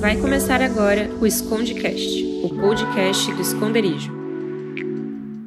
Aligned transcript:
Vai 0.00 0.16
começar 0.16 0.60
agora 0.62 1.10
o 1.20 1.26
Escondecast, 1.26 2.24
o 2.42 2.48
podcast 2.48 3.32
do 3.32 3.40
esconderijo. 3.42 4.12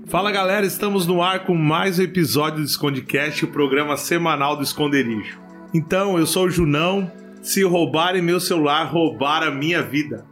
Fala 0.07 0.31
galera, 0.31 0.65
estamos 0.65 1.05
no 1.05 1.21
ar 1.21 1.45
com 1.45 1.53
mais 1.53 1.99
um 1.99 2.03
episódio 2.03 2.59
do 2.59 2.65
Escondecast, 2.65 3.45
o 3.45 3.49
programa 3.49 3.97
semanal 3.97 4.55
do 4.55 4.63
esconderijo. 4.63 5.39
Então, 5.73 6.17
eu 6.17 6.25
sou 6.25 6.45
o 6.45 6.49
Junão. 6.49 7.11
Se 7.41 7.63
roubarem 7.63 8.21
meu 8.21 8.39
celular, 8.39 8.83
roubaram 8.85 9.47
a 9.47 9.51
minha 9.51 9.81
vida. 9.81 10.25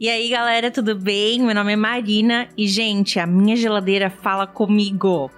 E 0.00 0.08
aí, 0.08 0.28
galera, 0.28 0.70
tudo 0.70 0.94
bem? 0.94 1.40
Meu 1.40 1.54
nome 1.54 1.72
é 1.72 1.76
Marina 1.76 2.48
e, 2.56 2.66
gente, 2.66 3.18
a 3.18 3.26
minha 3.26 3.56
geladeira 3.56 4.10
fala 4.10 4.46
comigo. 4.46 5.30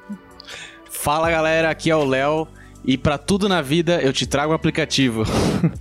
Fala, 0.91 1.31
galera, 1.31 1.71
aqui 1.71 1.91
é 1.91 1.97
o 1.97 2.05
Léo. 2.05 2.49
E 2.87 2.97
para 2.97 3.19
tudo 3.19 3.49
na 3.49 3.61
vida, 3.61 4.01
eu 4.01 4.13
te 4.13 4.29
trago 4.29 4.51
o 4.51 4.53
um 4.53 4.55
aplicativo. 4.55 5.25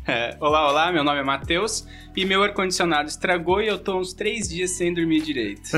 É, 0.08 0.36
olá, 0.40 0.70
olá, 0.70 0.92
meu 0.92 1.04
nome 1.04 1.20
é 1.20 1.24
Matheus 1.24 1.86
e 2.16 2.26
meu 2.26 2.42
ar-condicionado 2.42 3.10
estragou 3.10 3.62
e 3.62 3.68
eu 3.68 3.78
tô 3.78 4.00
uns 4.00 4.14
três 4.14 4.48
dias 4.48 4.72
sem 4.72 4.94
dormir 4.94 5.22
direito. 5.22 5.70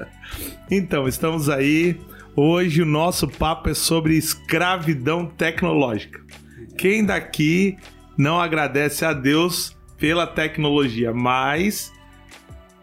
então, 0.70 1.06
estamos 1.06 1.48
aí. 1.48 1.98
Hoje 2.34 2.82
o 2.82 2.86
nosso 2.86 3.28
papo 3.28 3.70
é 3.70 3.74
sobre 3.74 4.16
escravidão 4.16 5.26
tecnológica. 5.26 6.20
Quem 6.76 7.04
daqui 7.04 7.76
não 8.16 8.40
agradece 8.40 9.04
a 9.04 9.12
Deus 9.12 9.76
pela 9.98 10.26
tecnologia, 10.26 11.12
mas 11.12 11.92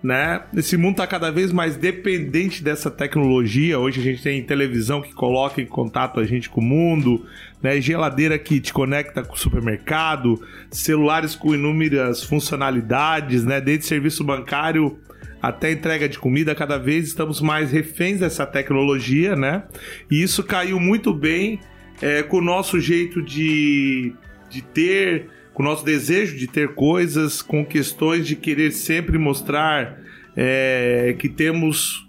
né? 0.06 0.44
Esse 0.56 0.78
mundo 0.78 0.92
está 0.92 1.08
cada 1.08 1.32
vez 1.32 1.52
mais 1.52 1.76
dependente 1.76 2.64
dessa 2.64 2.92
tecnologia. 2.92 3.80
Hoje 3.80 4.00
a 4.00 4.04
gente 4.04 4.22
tem 4.22 4.44
televisão 4.44 5.02
que 5.02 5.12
coloca 5.12 5.60
em 5.60 5.66
contato 5.66 6.20
a 6.20 6.26
gente 6.26 6.48
com 6.48 6.62
o 6.62 6.64
mundo, 6.64 7.26
né? 7.66 7.82
Geladeira 7.82 8.38
que 8.38 8.60
te 8.60 8.72
conecta 8.72 9.24
com 9.24 9.34
o 9.34 9.38
supermercado, 9.38 10.40
celulares 10.70 11.36
com 11.36 11.56
inúmeras 11.56 12.22
funcionalidades, 12.24 13.44
né? 13.44 13.60
Desde 13.60 13.88
serviço 13.88 14.24
bancário 14.24 15.00
até 15.42 15.72
entrega 15.72 16.08
de 16.08 16.20
comida, 16.20 16.54
cada 16.54 16.78
vez 16.78 17.08
estamos 17.08 17.42
mais 17.42 17.72
reféns 17.72 18.20
dessa 18.20 18.46
tecnologia, 18.46 19.36
né? 19.36 19.64
E 20.12 20.22
isso 20.22 20.44
caiu 20.44 20.80
muito 20.80 21.12
bem 21.12 21.60
é, 22.04 22.22
com 22.22 22.38
o 22.38 22.42
nosso 22.42 22.80
jeito 22.80 23.20
de, 23.20 24.14
de 24.48 24.62
ter 24.62 25.30
com 25.52 25.64
o 25.64 25.66
nosso 25.66 25.86
desejo 25.86 26.38
de 26.38 26.48
ter 26.48 26.76
coisas, 26.76 27.42
com 27.42 27.66
questões 27.66 28.28
de 28.28 28.36
querer 28.36 28.72
sempre 28.72 29.18
mostrar 29.18 29.98
é, 30.36 31.16
que 31.18 31.30
temos 31.30 32.05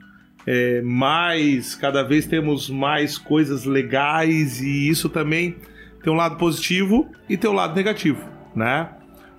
é, 0.47 0.81
mais, 0.83 1.75
cada 1.75 2.03
vez 2.03 2.27
temos 2.27 2.71
mais 2.71 3.19
coisas 3.19 3.65
legais 3.65 4.61
e 4.61 4.89
isso 4.89 5.09
também 5.09 5.57
tem 6.03 6.13
um 6.13 6.17
lado 6.17 6.37
positivo 6.37 7.11
e 7.29 7.37
tem 7.37 7.51
um 7.51 7.55
lado 7.55 7.75
negativo, 7.75 8.23
né? 8.55 8.91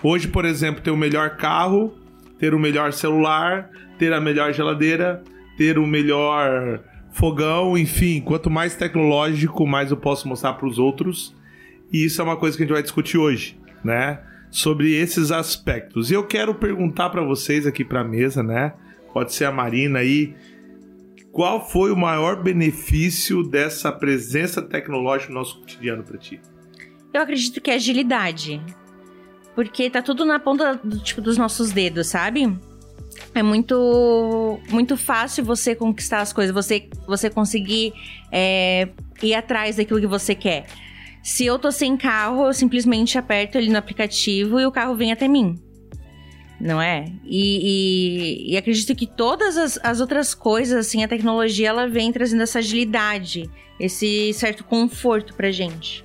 Hoje, 0.04 0.28
por 0.28 0.46
exemplo, 0.46 0.82
ter 0.82 0.92
o 0.92 0.98
melhor 0.98 1.38
carro, 1.38 1.98
ter 2.38 2.54
o 2.54 2.60
melhor 2.60 2.94
celular, 2.94 3.70
ter 3.98 4.14
a 4.14 4.22
melhor 4.22 4.54
geladeira, 4.54 5.24
ter 5.58 5.80
o 5.80 5.88
melhor 5.88 6.82
fogão, 7.12 7.78
enfim, 7.78 8.22
quanto 8.22 8.50
mais 8.50 8.76
tecnológico, 8.76 9.66
mais 9.66 9.90
eu 9.90 9.98
posso 9.98 10.28
mostrar 10.28 10.54
para 10.54 10.68
os 10.68 10.78
outros. 10.78 11.36
E 11.92 12.06
isso 12.06 12.22
é 12.22 12.24
uma 12.24 12.38
coisa 12.38 12.56
que 12.56 12.64
a 12.64 12.66
gente 12.66 12.74
vai 12.74 12.84
discutir 12.84 13.18
hoje 13.18 13.58
né? 13.84 14.20
Sobre 14.50 14.94
esses 14.94 15.32
aspectos. 15.32 16.10
E 16.10 16.14
eu 16.14 16.24
quero 16.24 16.54
perguntar 16.56 17.10
para 17.10 17.22
vocês 17.22 17.66
aqui 17.66 17.84
para 17.84 18.02
a 18.02 18.04
mesa, 18.04 18.42
né? 18.42 18.74
Pode 19.14 19.34
ser 19.34 19.46
a 19.46 19.52
Marina 19.52 20.00
aí. 20.00 20.36
Qual 21.38 21.64
foi 21.64 21.92
o 21.92 21.96
maior 21.96 22.42
benefício 22.42 23.44
dessa 23.44 23.92
presença 23.92 24.60
tecnológica 24.60 25.32
no 25.32 25.38
nosso 25.38 25.60
cotidiano 25.60 26.04
para 26.04 26.18
ti? 26.18 26.42
Eu 27.14 27.22
acredito 27.22 27.62
que 27.62 27.70
é 27.70 27.76
agilidade. 27.76 28.60
Porque 29.54 29.88
tá 29.88 30.02
tudo 30.02 30.26
na 30.26 30.40
ponta 30.40 30.74
do, 30.84 30.98
tipo, 30.98 31.22
dos 31.22 31.38
nossos 31.38 31.72
dedos, 31.72 32.08
sabe? 32.08 32.52
É 33.36 33.44
muito 33.44 34.60
muito 34.72 34.98
fácil 34.98 35.46
você 35.46 35.76
conquistar 35.76 36.22
as 36.22 36.34
coisas, 36.34 36.52
você, 36.52 36.90
você 37.06 37.30
conseguir 37.30 37.94
é, 38.32 38.90
ir 39.22 39.36
atrás 39.36 39.76
daquilo 39.76 40.00
que 40.00 40.08
você 40.08 40.34
quer. 40.34 40.66
Se 41.22 41.46
eu 41.46 41.60
tô 41.60 41.72
sem 41.72 41.96
carro, 41.96 42.48
eu 42.48 42.54
simplesmente 42.54 43.16
aperto 43.16 43.60
ele 43.60 43.70
no 43.70 43.78
aplicativo 43.78 44.60
e 44.60 44.66
o 44.66 44.72
carro 44.72 44.96
vem 44.96 45.12
até 45.12 45.28
mim. 45.28 45.54
Não 46.60 46.82
é? 46.82 47.06
E, 47.24 48.48
e, 48.50 48.54
e 48.54 48.58
acredito 48.58 48.96
que 48.96 49.06
todas 49.06 49.58
as, 49.58 49.80
as, 49.84 50.00
outras 50.00 50.34
coisas, 50.34 50.88
assim, 50.88 51.04
a 51.04 51.08
tecnologia, 51.08 51.70
ela 51.70 51.88
vem 51.88 52.12
trazendo 52.12 52.42
essa 52.42 52.60
agilidade, 52.60 53.50
esse 53.80 54.34
certo 54.34 54.64
conforto 54.64 55.36
pra 55.36 55.52
gente. 55.52 56.04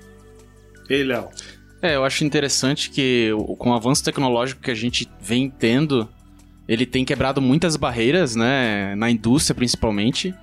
Ei, 0.90 1.04
Léo. 1.04 1.28
É, 1.80 1.96
eu 1.96 2.04
acho 2.04 2.24
interessante 2.24 2.90
que 2.90 3.30
com 3.58 3.70
o 3.70 3.74
avanço 3.74 4.04
tecnológico 4.04 4.60
que 4.60 4.70
a 4.70 4.74
gente 4.74 5.08
vem 5.20 5.50
tendo, 5.50 6.08
ele 6.68 6.86
tem 6.86 7.04
quebrado 7.04 7.40
muitas 7.40 7.74
barreiras, 7.76 8.36
né? 8.36 8.94
Na 8.94 9.10
indústria, 9.10 9.54
principalmente. 9.54 10.34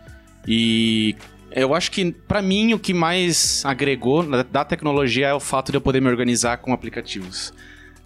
E 0.48 1.16
eu 1.52 1.74
acho 1.74 1.92
que, 1.92 2.12
para 2.12 2.42
mim, 2.42 2.74
o 2.74 2.80
que 2.80 2.94
mais 2.94 3.64
agregou 3.66 4.24
da 4.44 4.66
tecnologia 4.66 5.28
é 5.28 5.34
o 5.34 5.40
fato 5.40 5.72
de 5.72 5.78
eu 5.78 5.82
poder 5.82 6.02
me 6.02 6.10
organizar 6.10 6.58
com 6.58 6.74
aplicativos. 6.74 7.54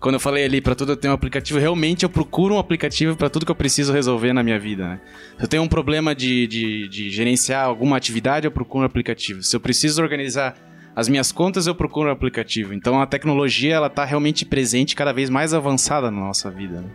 Quando 0.03 0.15
eu 0.15 0.19
falei 0.19 0.43
ali, 0.43 0.59
para 0.59 0.75
tudo 0.75 0.91
eu 0.91 0.97
tenho 0.97 1.13
um 1.13 1.15
aplicativo, 1.15 1.57
realmente 1.57 2.03
eu 2.03 2.09
procuro 2.09 2.55
um 2.55 2.59
aplicativo 2.59 3.15
para 3.15 3.29
tudo 3.29 3.45
que 3.45 3.51
eu 3.53 3.55
preciso 3.55 3.93
resolver 3.93 4.33
na 4.33 4.43
minha 4.43 4.59
vida. 4.59 4.85
Né? 4.85 5.01
Se 5.37 5.45
eu 5.45 5.47
tenho 5.47 5.63
um 5.63 5.67
problema 5.69 6.13
de, 6.13 6.45
de, 6.45 6.89
de 6.89 7.09
gerenciar 7.09 7.65
alguma 7.65 7.95
atividade, 7.95 8.45
eu 8.45 8.51
procuro 8.51 8.83
um 8.83 8.85
aplicativo. 8.85 9.41
Se 9.41 9.55
eu 9.55 9.61
preciso 9.61 10.01
organizar 10.01 10.57
as 10.93 11.07
minhas 11.07 11.31
contas, 11.31 11.67
eu 11.67 11.73
procuro 11.73 12.09
um 12.09 12.11
aplicativo. 12.11 12.73
Então 12.73 12.99
a 12.99 13.07
tecnologia, 13.07 13.75
ela 13.75 13.89
tá 13.89 14.03
realmente 14.03 14.45
presente, 14.45 14.93
cada 14.93 15.13
vez 15.13 15.29
mais 15.29 15.53
avançada 15.53 16.11
na 16.11 16.19
nossa 16.19 16.51
vida. 16.51 16.81
Né? 16.81 16.89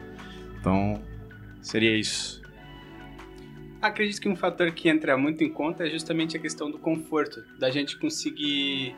Então, 0.61 1.01
seria 1.63 1.97
isso. 1.97 2.43
Acredito 3.81 4.21
que 4.21 4.29
um 4.29 4.37
fator 4.37 4.71
que 4.73 4.87
entra 4.87 5.17
muito 5.17 5.43
em 5.43 5.49
conta 5.49 5.87
é 5.87 5.91
justamente 5.91 6.37
a 6.37 6.41
questão 6.41 6.71
do 6.71 6.79
conforto, 6.79 7.43
da 7.59 7.71
gente 7.71 7.99
conseguir 7.99 8.95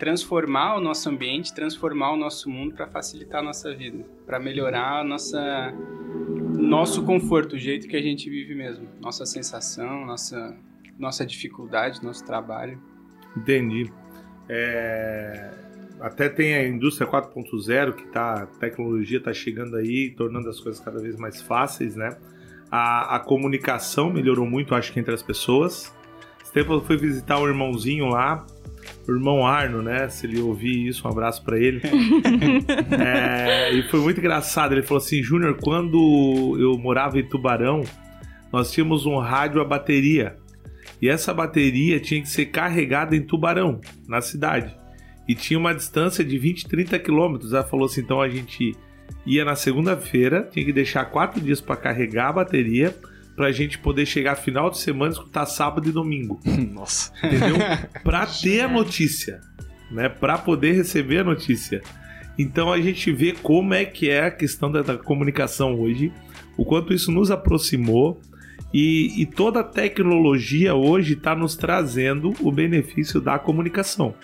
transformar 0.00 0.78
o 0.78 0.80
nosso 0.80 1.10
ambiente, 1.10 1.54
transformar 1.54 2.12
o 2.12 2.16
nosso 2.16 2.48
mundo 2.48 2.74
para 2.74 2.86
facilitar 2.86 3.42
a 3.42 3.44
nossa 3.44 3.72
vida, 3.74 4.02
para 4.26 4.40
melhorar 4.40 5.00
a 5.00 5.04
nossa 5.04 5.74
nosso 6.58 7.04
conforto, 7.04 7.54
o 7.54 7.58
jeito 7.58 7.86
que 7.86 7.96
a 7.96 8.02
gente 8.02 8.28
vive 8.30 8.54
mesmo, 8.54 8.88
nossa 9.00 9.26
sensação, 9.26 10.06
nossa 10.06 10.56
nossa 10.98 11.24
dificuldade, 11.24 12.02
nosso 12.02 12.24
trabalho. 12.24 12.80
Entendi. 13.36 13.92
É... 14.48 15.50
Até 16.00 16.30
tem 16.30 16.54
a 16.54 16.66
indústria 16.66 17.06
4.0 17.06 17.92
que 17.92 18.06
tá, 18.06 18.42
a 18.42 18.46
tecnologia 18.46 19.18
está 19.18 19.34
chegando 19.34 19.76
aí, 19.76 20.10
tornando 20.10 20.48
as 20.48 20.58
coisas 20.58 20.82
cada 20.82 20.98
vez 20.98 21.16
mais 21.16 21.42
fáceis, 21.42 21.94
né? 21.94 22.16
A, 22.70 23.16
a 23.16 23.20
comunicação 23.20 24.10
melhorou 24.10 24.46
muito, 24.46 24.74
acho 24.74 24.92
que 24.92 25.00
entre 25.00 25.12
as 25.12 25.22
pessoas. 25.22 25.94
Esse 26.42 26.52
tempo 26.52 26.72
eu 26.72 26.80
fui 26.80 26.96
visitar 26.96 27.38
um 27.38 27.46
irmãozinho 27.46 28.06
lá, 28.06 28.46
o 29.10 29.16
irmão 29.16 29.46
Arno, 29.46 29.82
né? 29.82 30.08
Se 30.08 30.26
ele 30.26 30.40
ouvir 30.40 30.86
isso, 30.86 31.06
um 31.06 31.10
abraço 31.10 31.42
para 31.44 31.58
ele. 31.58 31.80
é, 32.98 33.72
e 33.72 33.82
foi 33.84 34.00
muito 34.00 34.18
engraçado. 34.18 34.72
Ele 34.72 34.82
falou 34.82 35.02
assim: 35.02 35.22
Júnior, 35.22 35.58
quando 35.60 36.56
eu 36.58 36.78
morava 36.78 37.18
em 37.18 37.24
Tubarão, 37.24 37.82
nós 38.52 38.70
tínhamos 38.70 39.06
um 39.06 39.18
rádio 39.18 39.60
a 39.60 39.64
bateria. 39.64 40.36
E 41.02 41.08
essa 41.08 41.32
bateria 41.32 41.98
tinha 41.98 42.20
que 42.20 42.28
ser 42.28 42.46
carregada 42.46 43.16
em 43.16 43.22
Tubarão, 43.22 43.80
na 44.06 44.20
cidade. 44.20 44.74
E 45.26 45.34
tinha 45.34 45.58
uma 45.58 45.74
distância 45.74 46.24
de 46.24 46.38
20, 46.38 46.68
30 46.68 46.98
quilômetros. 46.98 47.52
Ela 47.52 47.64
falou 47.64 47.86
assim: 47.86 48.00
então 48.02 48.20
a 48.20 48.28
gente 48.28 48.76
ia 49.26 49.44
na 49.44 49.56
segunda-feira, 49.56 50.48
tinha 50.50 50.64
que 50.64 50.72
deixar 50.72 51.04
quatro 51.06 51.40
dias 51.40 51.60
para 51.60 51.76
carregar 51.76 52.28
a 52.28 52.32
bateria 52.32 52.94
pra 53.40 53.52
gente 53.52 53.78
poder 53.78 54.04
chegar 54.04 54.36
final 54.36 54.68
de 54.68 54.76
semana 54.76 55.12
e 55.12 55.14
escutar 55.14 55.46
sábado 55.46 55.88
e 55.88 55.92
domingo. 55.92 56.38
Nossa. 56.70 57.10
Entendeu? 57.24 57.56
Pra 58.04 58.26
ter 58.26 58.60
a 58.60 58.68
notícia, 58.68 59.40
né? 59.90 60.10
Pra 60.10 60.36
poder 60.36 60.72
receber 60.72 61.20
a 61.20 61.24
notícia. 61.24 61.80
Então 62.38 62.70
a 62.70 62.78
gente 62.78 63.10
vê 63.10 63.32
como 63.32 63.72
é 63.72 63.86
que 63.86 64.10
é 64.10 64.26
a 64.26 64.30
questão 64.30 64.70
da, 64.70 64.82
da 64.82 64.98
comunicação 64.98 65.80
hoje, 65.80 66.12
o 66.54 66.66
quanto 66.66 66.92
isso 66.92 67.10
nos 67.10 67.30
aproximou 67.30 68.20
e, 68.74 69.22
e 69.22 69.24
toda 69.24 69.60
a 69.60 69.64
tecnologia 69.64 70.74
hoje 70.74 71.14
está 71.14 71.34
nos 71.34 71.56
trazendo 71.56 72.34
o 72.40 72.52
benefício 72.52 73.22
da 73.22 73.38
comunicação. 73.38 74.14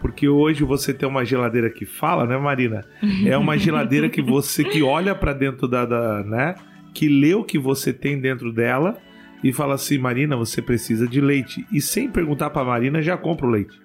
Porque 0.00 0.28
hoje 0.28 0.62
você 0.62 0.94
tem 0.94 1.08
uma 1.08 1.24
geladeira 1.24 1.68
que 1.68 1.84
fala, 1.84 2.26
né, 2.26 2.38
Marina? 2.38 2.84
É 3.26 3.36
uma 3.36 3.58
geladeira 3.58 4.08
que 4.08 4.22
você 4.22 4.62
que 4.62 4.84
olha 4.84 5.16
para 5.16 5.32
dentro 5.32 5.66
da, 5.66 5.84
da, 5.84 6.22
né, 6.22 6.54
que 6.92 7.08
lê 7.08 7.34
o 7.34 7.44
que 7.44 7.58
você 7.58 7.92
tem 7.92 8.20
dentro 8.20 8.52
dela 8.52 8.98
e 9.42 9.52
fala 9.52 9.74
assim, 9.74 9.98
Marina, 9.98 10.36
você 10.36 10.62
precisa 10.62 11.06
de 11.06 11.20
leite. 11.20 11.66
E 11.72 11.80
sem 11.80 12.08
perguntar 12.10 12.50
para 12.50 12.64
Marina, 12.64 13.02
já 13.02 13.16
compra 13.16 13.46
o 13.46 13.50
leite. 13.50 13.80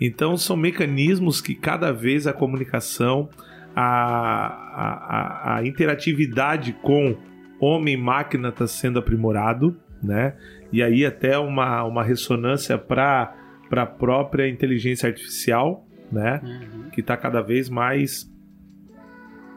Então 0.00 0.36
são 0.36 0.56
mecanismos 0.56 1.40
que 1.40 1.54
cada 1.54 1.92
vez 1.92 2.26
a 2.26 2.32
comunicação, 2.32 3.28
a, 3.74 3.86
a, 3.86 5.56
a 5.56 5.66
interatividade 5.66 6.72
com 6.82 7.16
homem 7.60 7.94
e 7.94 7.96
máquina 7.96 8.48
está 8.48 8.66
sendo 8.66 8.98
aprimorado, 8.98 9.76
né? 10.02 10.34
E 10.72 10.82
aí 10.82 11.06
até 11.06 11.38
uma, 11.38 11.84
uma 11.84 12.02
ressonância 12.02 12.76
para 12.76 13.34
a 13.70 13.86
própria 13.86 14.48
inteligência 14.48 15.08
artificial, 15.08 15.86
né? 16.10 16.40
Uhum. 16.42 16.90
Que 16.90 17.00
está 17.00 17.16
cada 17.16 17.40
vez 17.40 17.68
mais 17.68 18.30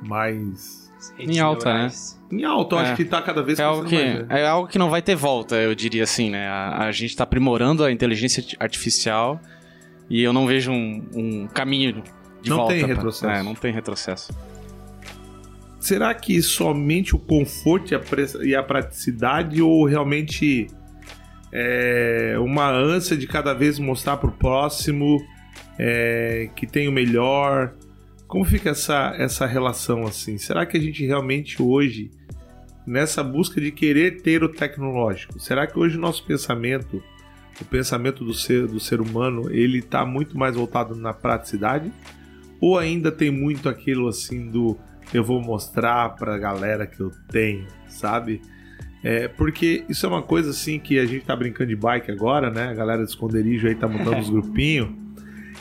mais 0.07 0.84
Em 1.19 1.39
alta, 1.39 1.65
né? 1.69 1.73
neurais. 1.75 2.21
em 2.31 2.43
alto. 2.43 2.75
Eu 2.75 2.79
É. 2.79 2.83
acho 2.83 2.95
que 2.95 3.05
tá 3.05 3.21
cada 3.21 3.41
vez 3.43 3.59
É 3.59 3.63
algo, 3.63 3.85
que, 3.85 3.95
mais, 3.95 4.27
né? 4.27 4.41
é 4.41 4.47
algo 4.47 4.67
que 4.67 4.77
não 4.77 4.89
vai 4.89 5.01
ter 5.01 5.15
volta, 5.15 5.55
eu 5.55 5.73
diria 5.75 6.03
assim, 6.03 6.29
né? 6.29 6.47
A, 6.47 6.85
a 6.87 6.91
gente 6.91 7.15
tá 7.15 7.23
aprimorando 7.23 7.83
a 7.83 7.91
inteligência 7.91 8.41
arti- 8.41 8.57
artificial 8.59 9.39
e 10.09 10.21
eu 10.23 10.31
não 10.33 10.45
vejo 10.47 10.71
um, 10.71 11.03
um 11.13 11.47
caminho 11.47 12.03
de 12.41 12.49
Não 12.49 12.57
volta. 12.57 12.73
tem 12.73 12.83
pra- 12.85 12.93
retrocesso. 12.95 13.31
É, 13.33 13.43
não 13.43 13.53
tem 13.55 13.71
retrocesso. 13.73 14.31
Será 15.79 16.13
que 16.15 16.41
somente 16.41 17.15
o 17.15 17.19
conforto 17.19 17.91
e 17.91 17.95
a, 17.95 17.99
pre- 17.99 18.25
e 18.43 18.55
a 18.55 18.63
praticidade 18.63 19.61
ou 19.61 19.85
realmente 19.85 20.67
é 21.51 22.35
uma 22.39 22.69
ânsia 22.69 23.15
de 23.15 23.27
cada 23.27 23.53
vez 23.53 23.77
mostrar 23.79 24.17
pro 24.17 24.31
próximo 24.31 25.17
é, 25.77 26.49
que 26.55 26.65
tem 26.65 26.87
o 26.87 26.91
melhor? 26.91 27.73
Como 28.35 28.43
fica 28.43 28.71
essa, 28.71 29.15
essa 29.17 29.45
relação 29.45 30.05
assim? 30.05 30.37
Será 30.37 30.65
que 30.65 30.75
a 30.75 30.79
gente 30.81 31.05
realmente 31.05 31.61
hoje, 31.61 32.11
nessa 32.85 33.23
busca 33.23 33.61
de 33.61 33.71
querer 33.71 34.21
ter 34.23 34.43
o 34.43 34.49
tecnológico, 34.49 35.39
será 35.39 35.65
que 35.65 35.79
hoje 35.79 35.95
o 35.95 36.01
nosso 36.01 36.21
pensamento, 36.25 37.01
o 37.61 37.63
pensamento 37.63 38.25
do 38.25 38.33
ser, 38.33 38.67
do 38.67 38.77
ser 38.77 38.99
humano, 38.99 39.49
ele 39.49 39.77
está 39.77 40.05
muito 40.05 40.37
mais 40.37 40.53
voltado 40.53 40.93
na 40.95 41.13
praticidade? 41.13 41.89
Ou 42.59 42.77
ainda 42.77 43.09
tem 43.09 43.31
muito 43.31 43.69
aquilo 43.69 44.09
assim 44.09 44.49
do 44.51 44.77
eu 45.13 45.23
vou 45.23 45.41
mostrar 45.41 46.09
pra 46.17 46.37
galera 46.37 46.85
que 46.85 46.99
eu 46.99 47.11
tenho, 47.29 47.65
sabe? 47.87 48.41
É, 49.01 49.29
porque 49.29 49.85
isso 49.87 50.05
é 50.05 50.09
uma 50.09 50.21
coisa 50.21 50.49
assim 50.49 50.77
que 50.77 50.99
a 50.99 51.05
gente 51.05 51.23
tá 51.23 51.37
brincando 51.37 51.69
de 51.69 51.75
bike 51.77 52.11
agora, 52.11 52.51
né? 52.51 52.67
A 52.67 52.73
galera 52.73 53.01
do 53.01 53.07
esconderijo 53.07 53.65
aí 53.65 53.75
tá 53.75 53.87
montando 53.87 54.17
os 54.17 54.27
grupinhos. 54.29 55.04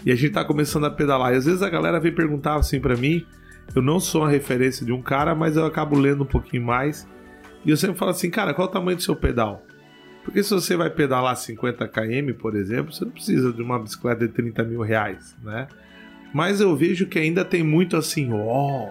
E 0.05 0.13
a 0.13 0.15
gente 0.15 0.33
tá 0.33 0.45
começando 0.45 0.85
a 0.85 0.91
pedalar. 0.91 1.33
E 1.33 1.37
às 1.37 1.47
vezes 1.47 1.63
a 1.63 1.71
galera 1.71 1.99
vem 1.99 2.13
perguntar 2.13 2.57
assim 2.57 2.81
pra 2.81 2.97
mim. 2.97 3.27
Eu 3.75 3.81
não 3.81 3.99
sou 3.99 4.23
uma 4.23 4.31
referência 4.31 4.85
de 4.85 4.93
um 4.93 5.01
cara, 5.01 5.35
mas 5.35 5.57
eu 5.57 5.65
acabo 5.65 5.99
lendo 5.99 6.25
um 6.25 6.27
pouquinho 6.27 6.63
mais. 6.63 7.09
E 7.65 7.71
eu 7.71 7.77
sempre 7.77 7.97
falo 7.97 8.11
assim, 8.11 8.31
cara, 8.31 8.53
qual 8.53 8.69
o 8.69 8.71
tamanho 8.71 8.97
do 8.97 9.03
seu 9.03 9.17
pedal? 9.17 9.65
Porque 10.23 10.43
se 10.43 10.51
você 10.51 10.77
vai 10.77 10.91
pedalar 10.91 11.37
50 11.37 11.87
km, 11.89 12.33
por 12.39 12.55
exemplo, 12.55 12.93
você 12.93 13.05
não 13.05 13.13
precisa 13.13 13.53
de 13.53 13.63
uma 13.63 13.79
bicicleta 13.79 14.27
de 14.27 14.33
30 14.33 14.65
mil 14.65 14.81
reais, 14.81 15.37
né? 15.43 15.69
Mas 16.33 16.61
eu 16.61 16.75
vejo 16.75 17.07
que 17.07 17.19
ainda 17.19 17.45
tem 17.45 17.63
muito 17.63 17.97
assim, 17.97 18.33
ó, 18.33 18.91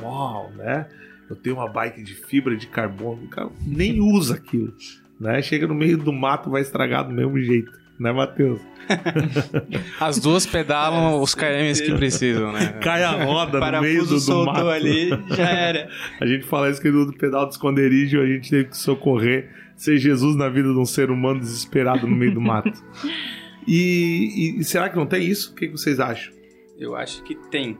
uau, 0.00 0.50
né? 0.56 0.88
Eu 1.28 1.36
tenho 1.36 1.56
uma 1.56 1.68
bike 1.68 2.02
de 2.02 2.14
fibra 2.14 2.56
de 2.56 2.66
carbono, 2.66 3.24
o 3.24 3.28
cara 3.28 3.50
nem 3.60 4.00
usa 4.00 4.34
aquilo, 4.34 4.72
né? 5.20 5.42
Chega 5.42 5.66
no 5.66 5.74
meio 5.74 5.98
do 5.98 6.12
mato, 6.12 6.48
vai 6.48 6.62
estragar 6.62 7.06
do 7.06 7.12
mesmo 7.12 7.38
jeito, 7.40 7.70
né, 7.98 8.12
Matheus? 8.12 8.60
As 10.00 10.18
duas 10.18 10.46
pedalam 10.46 11.20
os 11.20 11.34
KMs 11.34 11.82
que 11.82 11.92
precisam, 11.94 12.52
né? 12.52 12.78
Cai 12.82 13.02
a 13.04 13.24
roda 13.24 13.58
no 13.60 13.80
meio 13.80 13.98
Parafuso 14.00 14.06
do, 14.06 14.14
do 14.14 14.20
soltou 14.20 14.46
mato. 14.54 14.68
ali, 14.68 15.10
já 15.30 15.48
era. 15.50 15.88
A 16.20 16.26
gente 16.26 16.44
fala 16.46 16.70
isso 16.70 16.80
que 16.80 16.90
do 16.90 17.12
pedal 17.12 17.46
do 17.46 17.50
esconderijo, 17.52 18.20
a 18.20 18.26
gente 18.26 18.48
teve 18.48 18.64
que 18.70 18.76
socorrer, 18.76 19.50
ser 19.76 19.98
Jesus 19.98 20.36
na 20.36 20.48
vida 20.48 20.72
de 20.72 20.78
um 20.78 20.84
ser 20.86 21.10
humano 21.10 21.40
desesperado 21.40 22.06
no 22.06 22.16
meio 22.16 22.34
do 22.34 22.40
mato. 22.40 22.72
E, 23.70 24.54
e- 24.56 24.60
e 24.60 24.64
será 24.64 24.88
que 24.88 24.96
não 24.96 25.04
tem 25.04 25.22
isso? 25.26 25.52
O 25.52 25.54
que 25.54 25.66
que 25.66 25.72
vocês 25.72 26.00
acham? 26.00 26.32
Eu 26.78 26.96
acho 26.96 27.22
que 27.22 27.34
tem. 27.50 27.76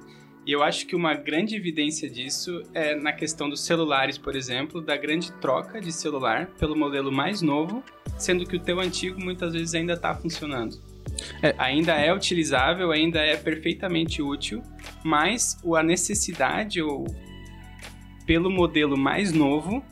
E 0.47 0.53
eu 0.53 0.63
acho 0.63 0.87
que 0.87 0.95
uma 0.95 1.15
grande 1.15 1.57
evidência 1.57 2.11
disso 2.11 2.63
é 2.75 2.95
na 2.95 3.11
questão 3.11 3.49
dos 3.49 3.65
celulares, 3.65 4.19
por 4.19 4.37
exemplo, 4.37 4.83
da 4.83 4.99
grande 4.99 5.33
troca 5.41 5.81
de 5.81 5.91
celular 5.91 6.49
pelo 6.59 6.77
modelo 6.77 7.11
mais 7.11 7.41
novo, 7.41 7.83
sendo 8.19 8.45
que 8.45 8.57
o 8.57 8.61
teu 8.61 8.81
antigo 8.81 9.21
muitas 9.21 9.53
vezes 9.53 9.75
ainda 9.75 9.95
está 9.95 10.15
funcionando. 10.15 10.79
É. 11.43 11.55
Ainda 11.59 11.95
é 11.95 12.13
utilizável, 12.13 12.91
ainda 12.93 13.21
é 13.21 13.37
perfeitamente 13.37 14.21
útil, 14.23 14.63
mas 15.03 15.59
a 15.77 15.83
necessidade 15.83 16.83
ou 16.83 17.07
pelo 18.27 18.51
modelo 18.51 18.97
mais 18.97 19.33
novo 19.33 19.83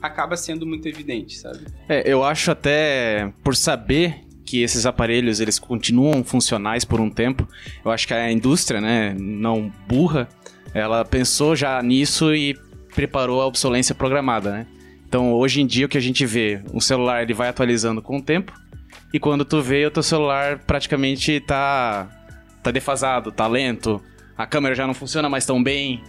acaba 0.00 0.36
sendo 0.36 0.64
muito 0.64 0.88
evidente, 0.88 1.36
sabe? 1.36 1.66
É, 1.88 2.02
eu 2.10 2.24
acho 2.24 2.50
até 2.50 3.32
por 3.42 3.54
saber 3.54 4.24
que 4.44 4.62
esses 4.62 4.86
aparelhos 4.86 5.40
eles 5.40 5.58
continuam 5.58 6.24
funcionais 6.24 6.84
por 6.84 7.00
um 7.00 7.10
tempo, 7.10 7.46
eu 7.84 7.90
acho 7.90 8.06
que 8.06 8.14
a 8.14 8.32
indústria, 8.32 8.80
né, 8.80 9.14
não 9.18 9.70
burra, 9.86 10.26
ela 10.72 11.04
pensou 11.04 11.54
já 11.54 11.82
nisso 11.82 12.34
e 12.34 12.56
preparou 12.94 13.42
a 13.42 13.46
obsolência 13.46 13.94
programada, 13.94 14.50
né? 14.50 14.66
Então, 15.08 15.32
hoje 15.32 15.62
em 15.62 15.66
dia 15.66 15.86
o 15.86 15.88
que 15.88 15.96
a 15.96 16.00
gente 16.02 16.26
vê, 16.26 16.60
o 16.72 16.80
celular 16.80 17.22
ele 17.22 17.32
vai 17.32 17.48
atualizando 17.48 18.02
com 18.02 18.18
o 18.18 18.22
tempo 18.22 18.52
e 19.12 19.18
quando 19.18 19.44
tu 19.44 19.62
vê 19.62 19.86
o 19.86 19.90
teu 19.90 20.02
celular 20.02 20.58
praticamente 20.66 21.40
tá 21.40 22.08
tá 22.62 22.70
defasado, 22.70 23.32
tá 23.32 23.46
lento, 23.46 24.02
a 24.36 24.46
câmera 24.46 24.74
já 24.74 24.86
não 24.86 24.92
funciona 24.92 25.28
mais 25.28 25.46
tão 25.46 25.62
bem, 25.62 26.02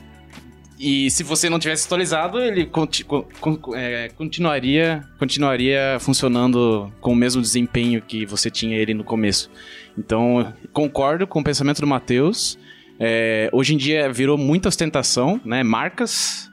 e 0.78 1.10
se 1.12 1.24
você 1.24 1.50
não 1.50 1.60
tivesse 1.60 1.86
atualizado, 1.86 2.40
ele 2.42 2.66
conti- 2.66 3.04
con- 3.04 3.26
con- 3.40 3.76
é, 3.76 4.10
continuaria, 4.10 5.04
continuaria 5.18 5.98
funcionando 6.00 6.92
com 7.02 7.12
o 7.12 7.16
mesmo 7.16 7.42
desempenho 7.42 8.02
que 8.02 8.26
você 8.26 8.50
tinha 8.50 8.78
ele 8.78 8.94
no 8.94 9.04
começo. 9.04 9.50
Então, 9.98 10.54
concordo 10.74 11.28
com 11.28 11.42
o 11.42 11.44
pensamento 11.44 11.82
do 11.82 11.88
Matheus. 11.88 12.58
É, 13.00 13.50
hoje 13.54 13.74
em 13.76 13.78
dia 13.78 14.12
virou 14.12 14.38
muita 14.38 14.70
ostentação, 14.70 15.40
né? 15.46 15.64
Marcas. 15.64 16.50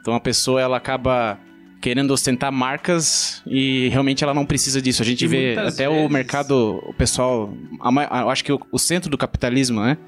Então 0.00 0.14
a 0.14 0.20
pessoa 0.20 0.60
ela 0.60 0.76
acaba 0.76 1.38
querendo 1.84 2.12
ostentar 2.12 2.50
marcas 2.50 3.42
e 3.46 3.90
realmente 3.90 4.24
ela 4.24 4.32
não 4.32 4.46
precisa 4.46 4.80
disso. 4.80 5.02
A 5.02 5.04
gente 5.04 5.26
E 5.26 5.28
vê 5.28 5.54
até 5.58 5.86
o 5.86 5.92
vezes- 5.92 6.10
mercado, 6.10 6.82
o 6.86 6.94
pessoal, 6.94 7.52
a 7.78 8.22
eu 8.22 8.30
acho 8.30 8.42
que 8.42 8.50
o, 8.50 8.58
o 8.72 8.78
centro 8.78 9.10
do 9.10 9.18
capitalismo, 9.18 9.82
né? 9.82 9.98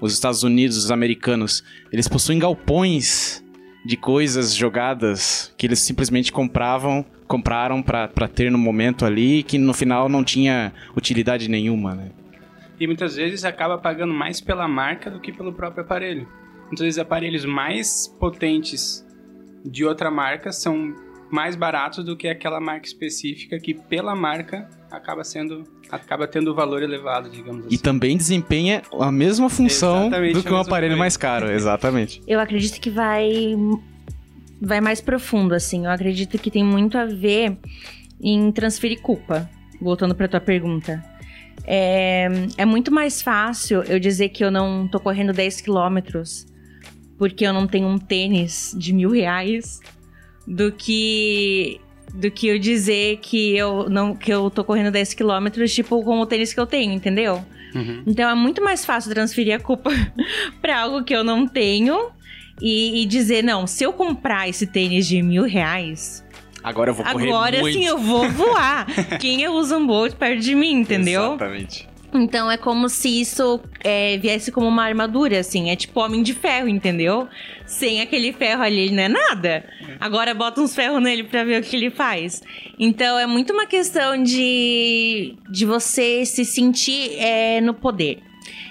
Os 0.00 0.12
Estados 0.12 0.44
Unidos, 0.44 0.76
os 0.76 0.92
americanos, 0.92 1.64
eles 1.92 2.06
possuem 2.06 2.38
galpões 2.38 3.42
de 3.84 3.96
coisas 3.96 4.54
jogadas 4.54 5.52
que 5.58 5.66
eles 5.66 5.80
simplesmente 5.80 6.30
compravam, 6.30 7.04
compraram 7.26 7.82
pra 7.82 8.06
pra 8.06 8.28
ter 8.28 8.48
no 8.48 8.56
momento 8.58 9.04
ali, 9.04 9.42
que 9.42 9.58
no 9.58 9.74
final 9.74 10.08
não 10.08 10.22
tinha 10.22 10.72
utilidade 10.96 11.48
nenhuma, 11.48 11.96
né? 11.96 12.10
E 12.78 12.86
muitas 12.86 13.16
vezes 13.16 13.44
acaba 13.44 13.76
pagando 13.76 14.14
mais 14.14 14.40
pela 14.40 14.68
marca 14.68 15.10
do 15.10 15.18
que 15.20 15.32
pelo 15.32 15.52
próprio 15.52 15.82
aparelho. 15.82 16.28
Muitas 16.66 16.80
vezes 16.84 16.98
aparelhos 17.00 17.44
mais 17.44 18.06
potentes 18.20 19.04
de 19.64 19.84
outra 19.84 20.10
marca 20.12 20.52
são 20.52 20.94
mais 21.30 21.56
baratos 21.56 22.04
do 22.04 22.16
que 22.16 22.28
aquela 22.28 22.60
marca 22.60 22.86
específica 22.86 23.58
que 23.58 23.74
pela 23.74 24.14
marca 24.14 24.68
acaba 24.90 25.24
sendo 25.24 25.64
acaba 25.90 26.26
tendo 26.26 26.54
valor 26.54 26.82
elevado, 26.82 27.28
digamos 27.30 27.66
assim. 27.66 27.74
E 27.74 27.78
também 27.78 28.16
desempenha 28.16 28.82
a 28.98 29.12
mesma 29.12 29.48
função 29.48 30.06
Exatamente 30.06 30.34
do 30.34 30.42
que 30.42 30.52
um 30.52 30.56
aparelho 30.56 30.92
coisa. 30.92 30.98
mais 30.98 31.16
caro, 31.16 31.50
exatamente. 31.50 32.22
Eu 32.26 32.40
acredito 32.40 32.80
que 32.80 32.90
vai 32.90 33.54
vai 34.60 34.80
mais 34.80 35.00
profundo 35.00 35.54
assim. 35.54 35.84
Eu 35.84 35.90
acredito 35.90 36.38
que 36.38 36.50
tem 36.50 36.64
muito 36.64 36.96
a 36.96 37.04
ver 37.04 37.56
em 38.20 38.50
transferir 38.52 39.00
culpa. 39.00 39.48
Voltando 39.80 40.14
para 40.14 40.28
tua 40.28 40.40
pergunta. 40.40 41.04
É, 41.66 42.28
é 42.56 42.64
muito 42.64 42.92
mais 42.92 43.20
fácil 43.20 43.82
eu 43.82 43.98
dizer 43.98 44.30
que 44.30 44.44
eu 44.44 44.50
não 44.50 44.88
tô 44.88 44.98
correndo 44.98 45.32
10 45.32 45.60
quilômetros 45.60 46.46
porque 47.18 47.46
eu 47.46 47.52
não 47.52 47.66
tenho 47.66 47.86
um 47.86 47.98
tênis 47.98 48.74
de 48.76 48.92
mil 48.92 49.10
reais 49.10 49.80
do 50.46 50.72
que 50.72 51.80
do 52.12 52.30
que 52.30 52.46
eu 52.46 52.58
dizer 52.58 53.18
que 53.20 53.56
eu 53.56 53.88
não 53.88 54.14
que 54.14 54.32
eu 54.32 54.48
tô 54.50 54.62
correndo 54.62 54.90
10 54.92 55.14
quilômetros 55.14 55.74
tipo 55.74 56.02
com 56.02 56.20
o 56.20 56.26
tênis 56.26 56.52
que 56.52 56.60
eu 56.60 56.66
tenho, 56.66 56.92
entendeu? 56.92 57.44
Uhum. 57.74 58.02
Então 58.06 58.30
é 58.30 58.34
muito 58.34 58.62
mais 58.62 58.84
fácil 58.84 59.10
transferir 59.12 59.56
a 59.56 59.58
culpa 59.58 59.90
pra 60.62 60.80
algo 60.80 61.02
que 61.02 61.14
eu 61.14 61.24
não 61.24 61.46
tenho 61.46 62.10
e, 62.60 63.02
e 63.02 63.06
dizer, 63.06 63.42
não, 63.42 63.66
se 63.66 63.82
eu 63.82 63.92
comprar 63.92 64.48
esse 64.48 64.66
tênis 64.66 65.08
de 65.08 65.20
mil 65.22 65.42
reais, 65.42 66.24
Agora 66.62 66.90
eu 66.90 66.94
vou 66.94 67.04
correr 67.04 67.28
agora 67.28 67.60
muito. 67.60 67.78
sim 67.78 67.84
eu 67.84 67.98
vou 67.98 68.26
voar. 68.30 68.86
Quem 69.20 69.44
é 69.44 69.50
o 69.50 69.52
Usain 69.52 69.86
Bolt 69.86 70.14
perto 70.14 70.40
de 70.40 70.54
mim, 70.54 70.72
entendeu? 70.72 71.34
Exatamente. 71.34 71.86
Então 72.14 72.50
é 72.50 72.56
como 72.56 72.88
se 72.88 73.20
isso 73.20 73.60
é, 73.82 74.16
viesse 74.18 74.52
como 74.52 74.66
uma 74.68 74.84
armadura, 74.84 75.40
assim. 75.40 75.70
É 75.70 75.76
tipo 75.76 76.00
homem 76.00 76.22
de 76.22 76.32
ferro, 76.32 76.68
entendeu? 76.68 77.28
Sem 77.66 78.00
aquele 78.00 78.32
ferro 78.32 78.62
ali, 78.62 78.80
ele 78.80 78.94
não 78.94 79.02
é 79.02 79.08
nada. 79.08 79.64
Agora 80.00 80.32
bota 80.32 80.60
uns 80.60 80.74
ferros 80.74 81.02
nele 81.02 81.24
pra 81.24 81.44
ver 81.44 81.60
o 81.60 81.64
que 81.64 81.76
ele 81.76 81.90
faz. 81.90 82.42
Então 82.78 83.18
é 83.18 83.26
muito 83.26 83.52
uma 83.52 83.66
questão 83.66 84.22
de, 84.22 85.34
de 85.50 85.66
você 85.66 86.24
se 86.24 86.44
sentir 86.44 87.16
é, 87.18 87.60
no 87.60 87.74
poder. 87.74 88.22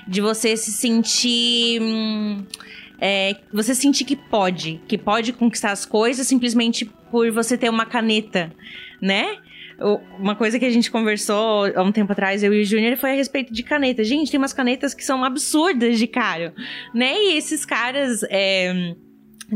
De 0.07 0.21
você 0.21 0.55
se 0.55 0.71
sentir. 0.71 1.81
hum, 1.81 2.43
é, 3.05 3.35
você 3.51 3.75
sentir 3.75 4.05
que 4.05 4.15
pode, 4.15 4.79
que 4.87 4.97
pode 4.97 5.33
conquistar 5.33 5.71
as 5.71 5.85
coisas 5.85 6.25
simplesmente 6.25 6.85
por 7.11 7.29
você 7.31 7.57
ter 7.57 7.67
uma 7.67 7.85
caneta, 7.85 8.49
né? 9.01 9.37
Uma 10.19 10.35
coisa 10.35 10.57
que 10.57 10.65
a 10.65 10.69
gente 10.69 10.89
conversou 10.89 11.65
há 11.75 11.83
um 11.83 11.91
tempo 11.91 12.11
atrás, 12.11 12.41
eu 12.43 12.53
e 12.53 12.61
o 12.61 12.65
Júnior, 12.65 12.95
foi 12.97 13.11
a 13.11 13.15
respeito 13.15 13.53
de 13.53 13.63
caneta. 13.63 14.03
Gente, 14.03 14.31
tem 14.31 14.37
umas 14.37 14.53
canetas 14.53 14.93
que 14.93 15.03
são 15.03 15.23
absurdas 15.23 15.97
de 15.99 16.07
caro, 16.07 16.51
né? 16.93 17.13
E 17.15 17.37
esses 17.37 17.65
caras, 17.65 18.21
é, 18.29 18.93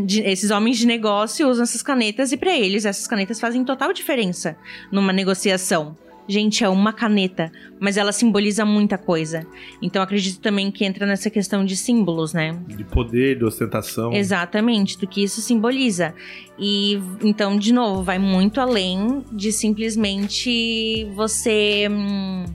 de- 0.06 0.22
esses 0.22 0.52
homens 0.52 0.78
de 0.78 0.86
negócio 0.86 1.48
usam 1.48 1.64
essas 1.64 1.82
canetas 1.82 2.32
e 2.32 2.38
pra 2.38 2.56
eles 2.58 2.86
essas 2.86 3.08
canetas 3.08 3.40
fazem 3.40 3.64
total 3.64 3.94
diferença 3.94 4.58
numa 4.92 5.14
negociação. 5.14 5.98
Gente, 6.28 6.64
é 6.64 6.68
uma 6.68 6.92
caneta, 6.92 7.50
mas 7.80 7.96
ela 7.96 8.12
simboliza 8.12 8.66
muita 8.66 8.98
coisa. 8.98 9.48
Então 9.82 10.02
acredito 10.02 10.42
também 10.42 10.70
que 10.70 10.84
entra 10.84 11.06
nessa 11.06 11.30
questão 11.30 11.64
de 11.64 11.78
símbolos, 11.78 12.34
né? 12.34 12.60
De 12.68 12.84
poder, 12.84 13.38
de 13.38 13.46
ostentação. 13.46 14.12
Exatamente, 14.12 14.98
do 14.98 15.08
que 15.08 15.24
isso 15.24 15.40
simboliza. 15.40 16.14
E 16.60 17.00
então, 17.24 17.58
de 17.58 17.74
novo, 17.74 18.04
vai 18.04 18.20
muito 18.20 18.60
além 18.60 19.24
de 19.32 19.54
simplesmente 19.54 21.08
você. 21.16 21.88
Hum, 21.90 22.46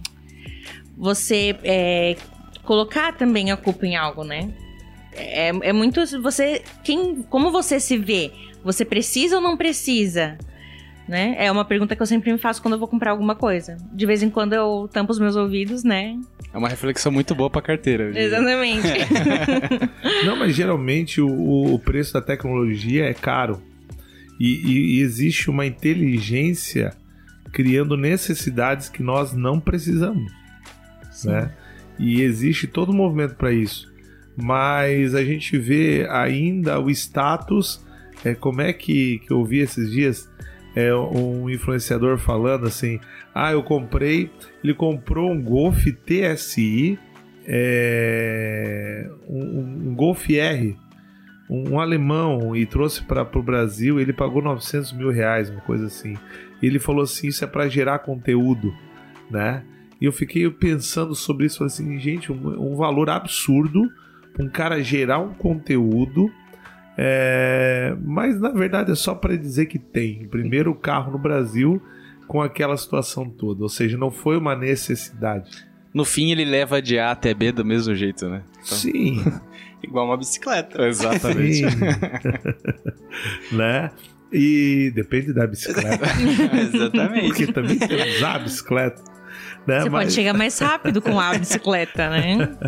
você 0.97 1.57
é, 1.65 2.17
colocar 2.63 3.17
também 3.17 3.51
a 3.51 3.57
culpa 3.57 3.87
em 3.87 3.97
algo, 3.97 4.23
né? 4.23 4.51
É, 5.15 5.49
é 5.49 5.73
muito 5.73 6.01
você. 6.21 6.63
Quem, 6.85 7.23
como 7.23 7.51
você 7.51 7.81
se 7.81 7.97
vê? 7.97 8.31
Você 8.63 8.85
precisa 8.85 9.37
ou 9.37 9.43
não 9.43 9.57
precisa? 9.57 10.39
Né? 11.09 11.35
É 11.37 11.51
uma 11.51 11.65
pergunta 11.65 11.97
que 11.97 12.01
eu 12.03 12.07
sempre 12.07 12.33
me 12.33 12.39
faço 12.39 12.63
quando 12.63 12.75
eu 12.75 12.79
vou 12.79 12.87
comprar 12.89 13.11
alguma 13.11 13.35
coisa. 13.35 13.77
De 13.93 14.07
vez 14.07 14.23
em 14.23 14.31
quando 14.31 14.53
eu 14.53 14.89
tampo 14.93 15.11
os 15.13 15.19
meus 15.19 15.35
ouvidos, 15.37 15.83
né? 15.83 16.17
É 16.55 16.57
uma 16.57 16.69
reflexão 16.69 17.11
muito 17.11 17.35
boa 17.35 17.51
pra 17.51 17.61
carteira. 17.61 18.13
Exatamente. 18.19 18.87
Não, 20.25 20.37
mas 20.37 20.55
geralmente 20.55 21.21
o, 21.21 21.75
o 21.75 21.79
preço 21.79 22.13
da 22.15 22.23
tecnologia 22.23 23.05
é 23.05 23.15
caro. 23.15 23.61
E, 24.39 24.47
e- 24.55 24.99
e 24.99 25.01
existe 25.01 25.51
uma 25.51 25.67
inteligência 25.67 26.93
criando 27.53 27.97
necessidades 27.97 28.89
que 28.89 29.03
nós 29.03 29.35
não 29.35 29.61
precisamos. 29.61 30.33
Né? 31.25 31.51
E 31.99 32.23
existe 32.23 32.67
todo 32.67 32.93
um 32.93 32.97
movimento 32.97 33.35
para 33.35 33.53
isso. 33.53 33.93
Mas 34.37 35.15
a 35.15 35.23
gente 35.25 35.59
vê 35.59 36.07
ainda 36.11 36.81
o 36.81 36.89
status. 36.91 37.85
É, 38.25 38.35
como 38.35 38.61
é 38.63 38.73
que, 38.73 39.19
que 39.27 39.33
eu 39.33 39.45
vi 39.45 39.59
esses 39.59 39.91
dias? 39.91 40.31
É, 40.75 40.95
um 40.95 41.51
influenciador 41.51 42.19
falando 42.19 42.67
assim: 42.67 42.99
Ah, 43.35 43.53
eu 43.53 43.63
comprei. 43.63 44.31
Ele 44.63 44.75
comprou 44.75 45.31
um 45.31 45.43
Golf 45.43 45.85
TSI, 46.07 46.99
é, 47.47 49.11
um, 49.29 49.91
um 49.91 49.95
Golf 49.95 50.31
R, 50.31 50.77
um, 51.51 51.73
um 51.73 51.81
alemão, 51.81 52.57
e 52.57 52.65
trouxe 52.65 53.03
para 53.03 53.29
o 53.35 53.43
Brasil. 53.43 54.01
Ele 54.01 54.13
pagou 54.13 54.43
900 54.43 54.93
mil 54.93 55.11
reais, 55.11 55.51
uma 55.51 55.61
coisa 55.61 55.87
assim. 55.87 56.17
Ele 56.63 56.79
falou 56.79 57.03
assim: 57.03 57.29
Isso 57.29 57.45
é 57.45 57.47
para 57.47 57.69
gerar 57.69 57.99
conteúdo, 57.99 58.73
né? 59.31 59.63
E 60.03 60.05
eu 60.05 60.13
fiquei 60.13 60.51
pensando 60.51 61.15
sobre 61.15 61.47
isso, 61.47 61.59
falei 61.59 61.69
assim, 61.69 61.97
gente, 62.01 62.33
um, 62.33 62.73
um 62.73 62.75
valor 62.75 63.09
absurdo 63.09 63.89
pra 64.35 64.45
um 64.45 64.49
cara 64.49 64.83
gerar 64.83 65.21
um 65.21 65.33
conteúdo, 65.33 66.29
é, 67.05 67.97
mas 68.05 68.41
na 68.41 68.51
verdade 68.51 68.93
é 68.93 68.95
só 68.95 69.13
para 69.13 69.37
dizer 69.37 69.67
que 69.67 69.77
tem. 69.79 70.29
Primeiro 70.29 70.73
carro 70.73 71.11
no 71.11 71.19
Brasil 71.19 71.83
com 72.29 72.41
aquela 72.41 72.77
situação 72.77 73.29
toda, 73.29 73.63
ou 73.65 73.69
seja, 73.69 73.99
não 73.99 74.11
foi 74.11 74.37
uma 74.39 74.55
necessidade. 74.55 75.51
No 75.93 76.05
fim, 76.05 76.31
ele 76.31 76.45
leva 76.45 76.81
de 76.81 76.97
A 76.99 77.11
até 77.11 77.35
B 77.35 77.51
do 77.51 77.65
mesmo 77.65 77.93
jeito, 77.95 78.29
né? 78.29 78.43
Então- 78.65 78.79
Sim, 78.79 79.23
Igual 79.83 80.07
uma 80.07 80.17
bicicleta. 80.17 80.87
Exatamente. 80.87 81.69
sim. 81.69 81.77
né? 83.57 83.91
E 84.33 84.93
depende 84.95 85.33
da 85.33 85.45
bicicleta, 85.47 86.07
Exatamente. 86.73 87.27
porque 87.27 87.47
também 87.53 87.77
tem 87.79 87.89
que 87.89 88.17
usar 88.17 88.37
a 88.37 88.39
bicicleta. 88.39 89.03
Né? 89.67 89.81
Você 89.83 89.91
Mas- 89.91 90.05
pode 90.05 90.13
chegar 90.13 90.35
mais 90.35 90.59
rápido 90.59 91.01
com 91.01 91.19
a 91.21 91.37
bicicleta, 91.39 92.11
né? 92.11 92.37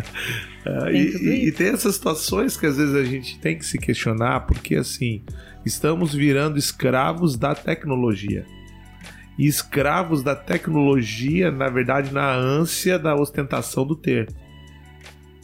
Ah, 0.67 0.85
Tem 0.85 0.95
e, 0.95 1.47
e- 1.47 1.51
tem 1.51 1.67
essas 1.67 1.93
situações 1.93 2.57
que 2.57 2.65
às 2.65 2.77
vezes 2.77 2.95
a 2.95 3.03
gente 3.03 3.37
tem 3.37 3.55
que 3.55 3.63
se 3.63 3.77
questionar, 3.77 4.47
porque 4.47 4.73
assim, 4.75 5.23
estamos 5.63 6.11
virando 6.11 6.57
escravos 6.57 7.37
da 7.37 7.53
tecnologia. 7.53 8.45
E 9.37 9.45
escravos 9.45 10.23
da 10.23 10.35
tecnologia, 10.35 11.51
na 11.51 11.69
verdade, 11.69 12.11
na 12.11 12.33
ânsia 12.33 12.97
da 12.97 13.13
ostentação 13.13 13.85
do 13.85 13.95
ter. 13.95 14.27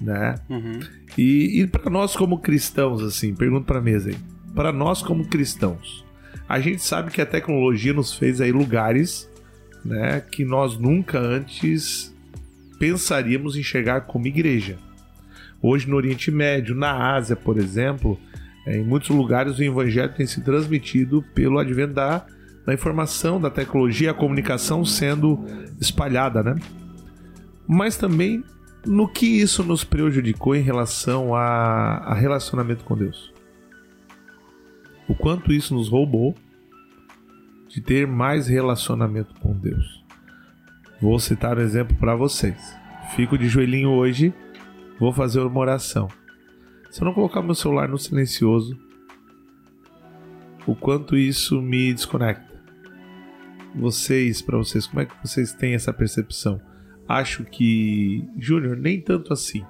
Né? 0.01 0.35
Uhum. 0.49 0.79
E, 1.15 1.61
e 1.61 1.67
para 1.67 1.87
nós 1.91 2.15
como 2.15 2.39
cristãos, 2.39 3.03
assim, 3.03 3.35
pergunto 3.35 3.65
para 3.67 3.79
mesa 3.79 4.09
aí. 4.09 4.17
Para 4.55 4.71
nós 4.73 5.03
como 5.03 5.27
cristãos, 5.27 6.03
a 6.49 6.59
gente 6.59 6.81
sabe 6.83 7.11
que 7.11 7.21
a 7.21 7.25
tecnologia 7.27 7.93
nos 7.93 8.11
fez 8.13 8.41
aí 8.41 8.51
lugares, 8.51 9.29
né, 9.83 10.21
que 10.21 10.45
nós 10.45 10.77
nunca 10.77 11.19
antes 11.19 12.15
pensaríamos 12.79 13.55
em 13.55 13.63
chegar 13.63 14.01
como 14.01 14.27
igreja. 14.27 14.77
Hoje 15.61 15.87
no 15.87 15.95
Oriente 15.95 16.31
Médio, 16.31 16.73
na 16.73 17.13
Ásia, 17.13 17.35
por 17.35 17.57
exemplo, 17.57 18.19
eh, 18.65 18.77
em 18.77 18.83
muitos 18.83 19.09
lugares 19.09 19.59
o 19.59 19.63
evangelho 19.63 20.13
tem 20.13 20.25
se 20.25 20.41
transmitido 20.41 21.23
pelo 21.35 21.59
advento 21.59 21.93
da, 21.93 22.25
da 22.65 22.73
informação, 22.73 23.39
da 23.39 23.49
tecnologia, 23.49 24.11
a 24.11 24.15
comunicação 24.15 24.83
sendo 24.83 25.45
espalhada, 25.79 26.41
né? 26.41 26.55
Mas 27.67 27.95
também 27.95 28.43
no 28.85 29.07
que 29.07 29.25
isso 29.25 29.63
nos 29.63 29.83
prejudicou 29.83 30.55
em 30.55 30.61
relação 30.61 31.35
a, 31.35 31.97
a 31.97 32.13
relacionamento 32.15 32.83
com 32.83 32.97
Deus. 32.97 33.31
O 35.07 35.13
quanto 35.13 35.53
isso 35.53 35.75
nos 35.75 35.89
roubou 35.89 36.35
de 37.71 37.81
ter 37.81 38.05
mais 38.05 38.47
relacionamento 38.47 39.33
com 39.39 39.53
Deus. 39.53 40.03
Vou 41.01 41.17
citar 41.19 41.57
um 41.57 41.61
exemplo 41.61 41.95
para 41.97 42.15
vocês. 42.15 42.75
Fico 43.15 43.37
de 43.37 43.47
joelhinho 43.47 43.89
hoje, 43.89 44.33
vou 44.99 45.13
fazer 45.13 45.39
uma 45.39 45.59
oração. 45.59 46.07
Se 46.89 47.01
eu 47.01 47.05
não 47.05 47.13
colocar 47.13 47.41
meu 47.41 47.55
celular 47.55 47.87
no 47.87 47.97
silencioso, 47.97 48.77
o 50.67 50.75
quanto 50.75 51.17
isso 51.17 51.61
me 51.61 51.93
desconecta. 51.93 52.51
Vocês, 53.73 54.41
para 54.41 54.57
vocês, 54.57 54.85
como 54.85 55.01
é 55.01 55.05
que 55.05 55.15
vocês 55.25 55.53
têm 55.53 55.73
essa 55.73 55.93
percepção? 55.93 56.61
Acho 57.07 57.45
que, 57.45 58.27
Júnior, 58.37 58.75
nem 58.75 58.99
tanto 58.99 59.31
assim. 59.31 59.65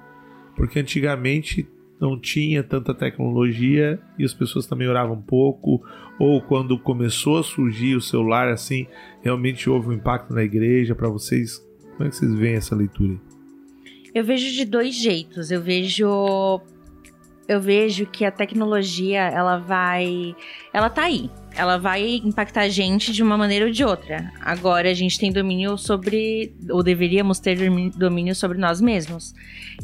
Porque 0.56 0.80
antigamente 0.80 1.68
não 2.02 2.18
tinha 2.18 2.64
tanta 2.64 2.92
tecnologia 2.92 3.96
e 4.18 4.24
as 4.24 4.34
pessoas 4.34 4.66
também 4.66 4.88
oravam 4.88 5.22
pouco. 5.22 5.80
Ou 6.18 6.42
quando 6.42 6.76
começou 6.76 7.38
a 7.38 7.44
surgir 7.44 7.94
o 7.94 8.00
celular, 8.00 8.48
assim, 8.48 8.88
realmente 9.22 9.70
houve 9.70 9.88
um 9.88 9.92
impacto 9.92 10.34
na 10.34 10.42
igreja. 10.42 10.96
Para 10.96 11.08
vocês, 11.08 11.64
como 11.92 12.04
é 12.04 12.10
que 12.10 12.16
vocês 12.16 12.34
veem 12.34 12.56
essa 12.56 12.74
leitura? 12.74 13.14
Eu 14.12 14.24
vejo 14.24 14.52
de 14.52 14.64
dois 14.64 14.96
jeitos. 14.96 15.52
Eu 15.52 15.62
vejo. 15.62 16.60
Eu 17.46 17.60
vejo 17.60 18.06
que 18.06 18.24
a 18.24 18.32
tecnologia, 18.32 19.20
ela 19.20 19.58
vai. 19.58 20.34
Ela 20.72 20.90
tá 20.90 21.04
aí. 21.04 21.30
Ela 21.54 21.76
vai 21.76 22.20
impactar 22.24 22.62
a 22.62 22.68
gente 22.68 23.12
de 23.12 23.22
uma 23.22 23.38
maneira 23.38 23.66
ou 23.66 23.70
de 23.70 23.84
outra. 23.84 24.32
Agora 24.40 24.90
a 24.90 24.94
gente 24.94 25.20
tem 25.20 25.30
domínio 25.30 25.78
sobre. 25.78 26.52
Ou 26.68 26.82
deveríamos 26.82 27.38
ter 27.38 27.56
domínio 27.96 28.34
sobre 28.34 28.58
nós 28.58 28.80
mesmos. 28.80 29.32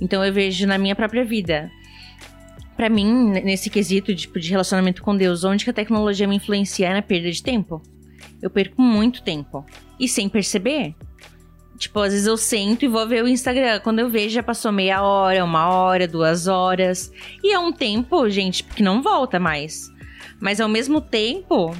Então 0.00 0.24
eu 0.24 0.32
vejo 0.32 0.66
na 0.66 0.78
minha 0.78 0.96
própria 0.96 1.24
vida. 1.24 1.70
Pra 2.78 2.88
mim, 2.88 3.32
nesse 3.42 3.68
quesito 3.68 4.14
tipo, 4.14 4.38
de 4.38 4.50
relacionamento 4.50 5.02
com 5.02 5.16
Deus, 5.16 5.42
onde 5.42 5.64
que 5.64 5.70
a 5.70 5.74
tecnologia 5.74 6.28
me 6.28 6.36
influencia 6.36 6.86
é 6.86 6.94
na 6.94 7.02
perda 7.02 7.28
de 7.28 7.42
tempo. 7.42 7.82
Eu 8.40 8.48
perco 8.48 8.80
muito 8.80 9.20
tempo. 9.20 9.66
E 9.98 10.06
sem 10.06 10.28
perceber. 10.28 10.94
Tipo, 11.76 11.98
às 11.98 12.12
vezes 12.12 12.28
eu 12.28 12.36
sento 12.36 12.84
e 12.84 12.88
vou 12.88 13.04
ver 13.08 13.24
o 13.24 13.26
Instagram. 13.26 13.80
Quando 13.80 13.98
eu 13.98 14.08
vejo, 14.08 14.32
já 14.32 14.44
passou 14.44 14.70
meia 14.70 15.02
hora, 15.02 15.44
uma 15.44 15.68
hora, 15.68 16.06
duas 16.06 16.46
horas. 16.46 17.12
E 17.42 17.52
é 17.52 17.58
um 17.58 17.72
tempo, 17.72 18.30
gente, 18.30 18.62
que 18.62 18.80
não 18.80 19.02
volta 19.02 19.40
mais. 19.40 19.90
Mas 20.38 20.60
ao 20.60 20.68
mesmo 20.68 21.00
tempo, 21.00 21.76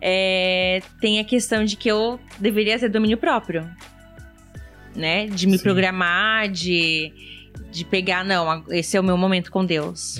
é, 0.00 0.80
tem 1.00 1.18
a 1.18 1.24
questão 1.24 1.64
de 1.64 1.74
que 1.74 1.88
eu 1.88 2.20
deveria 2.38 2.78
ter 2.78 2.88
domínio 2.88 3.18
próprio. 3.18 3.68
Né? 4.94 5.26
De 5.26 5.48
me 5.48 5.58
Sim. 5.58 5.64
programar, 5.64 6.48
de, 6.48 7.12
de 7.70 7.84
pegar, 7.84 8.24
não, 8.24 8.64
esse 8.70 8.96
é 8.96 9.00
o 9.00 9.04
meu 9.04 9.16
momento 9.16 9.50
com 9.50 9.64
Deus. 9.64 10.18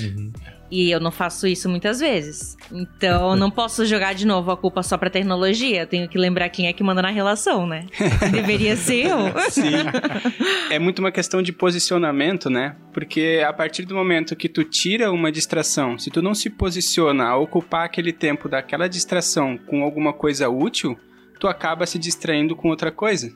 E 0.70 0.90
eu 0.90 1.00
não 1.00 1.10
faço 1.10 1.46
isso 1.46 1.68
muitas 1.68 1.98
vezes. 1.98 2.56
Então, 2.70 3.30
eu 3.30 3.36
não 3.36 3.50
posso 3.50 3.86
jogar 3.86 4.14
de 4.14 4.26
novo 4.26 4.50
a 4.50 4.56
culpa 4.56 4.82
só 4.82 4.98
pra 4.98 5.08
tecnologia. 5.08 5.82
Eu 5.82 5.86
tenho 5.86 6.06
que 6.08 6.18
lembrar 6.18 6.50
quem 6.50 6.66
é 6.66 6.72
que 6.74 6.82
manda 6.82 7.00
na 7.00 7.10
relação, 7.10 7.66
né? 7.66 7.86
Deveria 8.30 8.76
ser 8.76 9.06
eu. 9.06 9.18
Sim. 9.50 9.72
É 10.70 10.78
muito 10.78 10.98
uma 10.98 11.10
questão 11.10 11.40
de 11.40 11.52
posicionamento, 11.52 12.50
né? 12.50 12.76
Porque 12.92 13.42
a 13.46 13.52
partir 13.52 13.86
do 13.86 13.94
momento 13.94 14.36
que 14.36 14.48
tu 14.48 14.62
tira 14.62 15.10
uma 15.10 15.32
distração, 15.32 15.98
se 15.98 16.10
tu 16.10 16.20
não 16.20 16.34
se 16.34 16.50
posiciona 16.50 17.24
a 17.24 17.36
ocupar 17.36 17.86
aquele 17.86 18.12
tempo 18.12 18.46
daquela 18.46 18.88
distração 18.88 19.56
com 19.56 19.82
alguma 19.82 20.12
coisa 20.12 20.50
útil, 20.50 20.98
tu 21.40 21.48
acaba 21.48 21.86
se 21.86 21.98
distraindo 21.98 22.54
com 22.54 22.68
outra 22.68 22.92
coisa. 22.92 23.32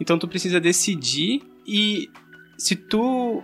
Então 0.00 0.18
tu 0.18 0.28
precisa 0.28 0.60
decidir 0.60 1.42
e 1.66 2.08
se 2.62 2.76
tu 2.76 3.42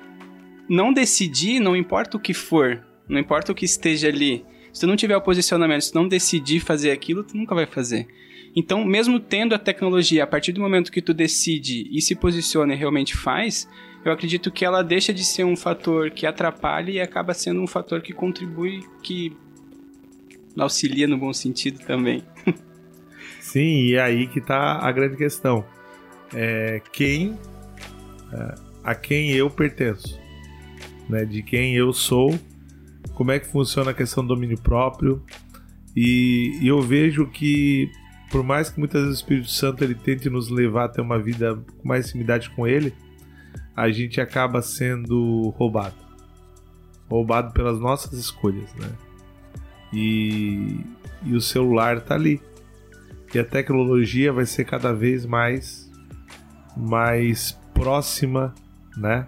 não 0.68 0.92
decidir, 0.92 1.58
não 1.58 1.74
importa 1.74 2.16
o 2.16 2.20
que 2.20 2.32
for, 2.32 2.80
não 3.08 3.18
importa 3.18 3.50
o 3.50 3.54
que 3.54 3.64
esteja 3.64 4.06
ali, 4.06 4.44
se 4.72 4.82
tu 4.82 4.86
não 4.86 4.94
tiver 4.94 5.16
o 5.16 5.20
posicionamento, 5.20 5.82
se 5.82 5.90
tu 5.90 5.96
não 5.96 6.06
decidir 6.06 6.60
fazer 6.60 6.92
aquilo, 6.92 7.24
tu 7.24 7.36
nunca 7.36 7.52
vai 7.52 7.66
fazer. 7.66 8.06
Então, 8.54 8.84
mesmo 8.84 9.18
tendo 9.18 9.56
a 9.56 9.58
tecnologia, 9.58 10.22
a 10.22 10.26
partir 10.26 10.52
do 10.52 10.60
momento 10.60 10.92
que 10.92 11.02
tu 11.02 11.12
decide 11.12 11.88
e 11.90 12.00
se 12.00 12.14
posiciona 12.14 12.74
e 12.74 12.76
realmente 12.76 13.16
faz, 13.16 13.68
eu 14.04 14.12
acredito 14.12 14.52
que 14.52 14.64
ela 14.64 14.84
deixa 14.84 15.12
de 15.12 15.24
ser 15.24 15.42
um 15.42 15.56
fator 15.56 16.12
que 16.12 16.24
atrapalha 16.24 16.92
e 16.92 17.00
acaba 17.00 17.34
sendo 17.34 17.60
um 17.60 17.66
fator 17.66 18.00
que 18.00 18.12
contribui, 18.12 18.84
que 19.02 19.36
auxilia 20.56 21.08
no 21.08 21.18
bom 21.18 21.32
sentido 21.32 21.80
também. 21.84 22.22
Sim, 23.40 23.82
e 23.82 23.94
é 23.96 24.00
aí 24.00 24.28
que 24.28 24.40
tá 24.40 24.78
a 24.80 24.92
grande 24.92 25.16
questão. 25.16 25.64
É 26.32 26.80
quem 26.92 27.36
é, 28.32 28.67
a 28.88 28.94
quem 28.94 29.32
eu 29.32 29.50
pertenço, 29.50 30.18
né? 31.10 31.22
De 31.26 31.42
quem 31.42 31.74
eu 31.74 31.92
sou, 31.92 32.38
como 33.12 33.30
é 33.30 33.38
que 33.38 33.46
funciona 33.46 33.90
a 33.90 33.94
questão 33.94 34.24
do 34.24 34.34
domínio 34.34 34.58
próprio. 34.58 35.22
E, 35.94 36.58
e 36.62 36.68
eu 36.68 36.80
vejo 36.80 37.26
que 37.26 37.90
por 38.30 38.42
mais 38.42 38.70
que 38.70 38.78
muitas 38.78 39.02
vezes 39.02 39.18
o 39.18 39.20
Espírito 39.22 39.50
Santo 39.50 39.84
ele 39.84 39.94
tente 39.94 40.30
nos 40.30 40.48
levar 40.48 40.84
a 40.84 40.88
ter 40.88 41.02
uma 41.02 41.18
vida 41.18 41.54
com 41.76 41.86
mais 41.86 42.08
intimidade 42.08 42.48
com 42.50 42.66
ele, 42.66 42.94
a 43.76 43.90
gente 43.90 44.22
acaba 44.22 44.62
sendo 44.62 45.50
roubado. 45.50 45.96
Roubado 47.10 47.52
pelas 47.52 47.78
nossas 47.78 48.14
escolhas, 48.14 48.74
né? 48.74 48.88
E, 49.92 50.80
e 51.26 51.34
o 51.34 51.42
celular 51.42 52.00
tá 52.00 52.14
ali. 52.14 52.40
E 53.34 53.38
a 53.38 53.44
tecnologia 53.44 54.32
vai 54.32 54.46
ser 54.46 54.64
cada 54.64 54.94
vez 54.94 55.26
mais 55.26 55.86
mais 56.74 57.52
próxima, 57.74 58.54
né, 58.98 59.26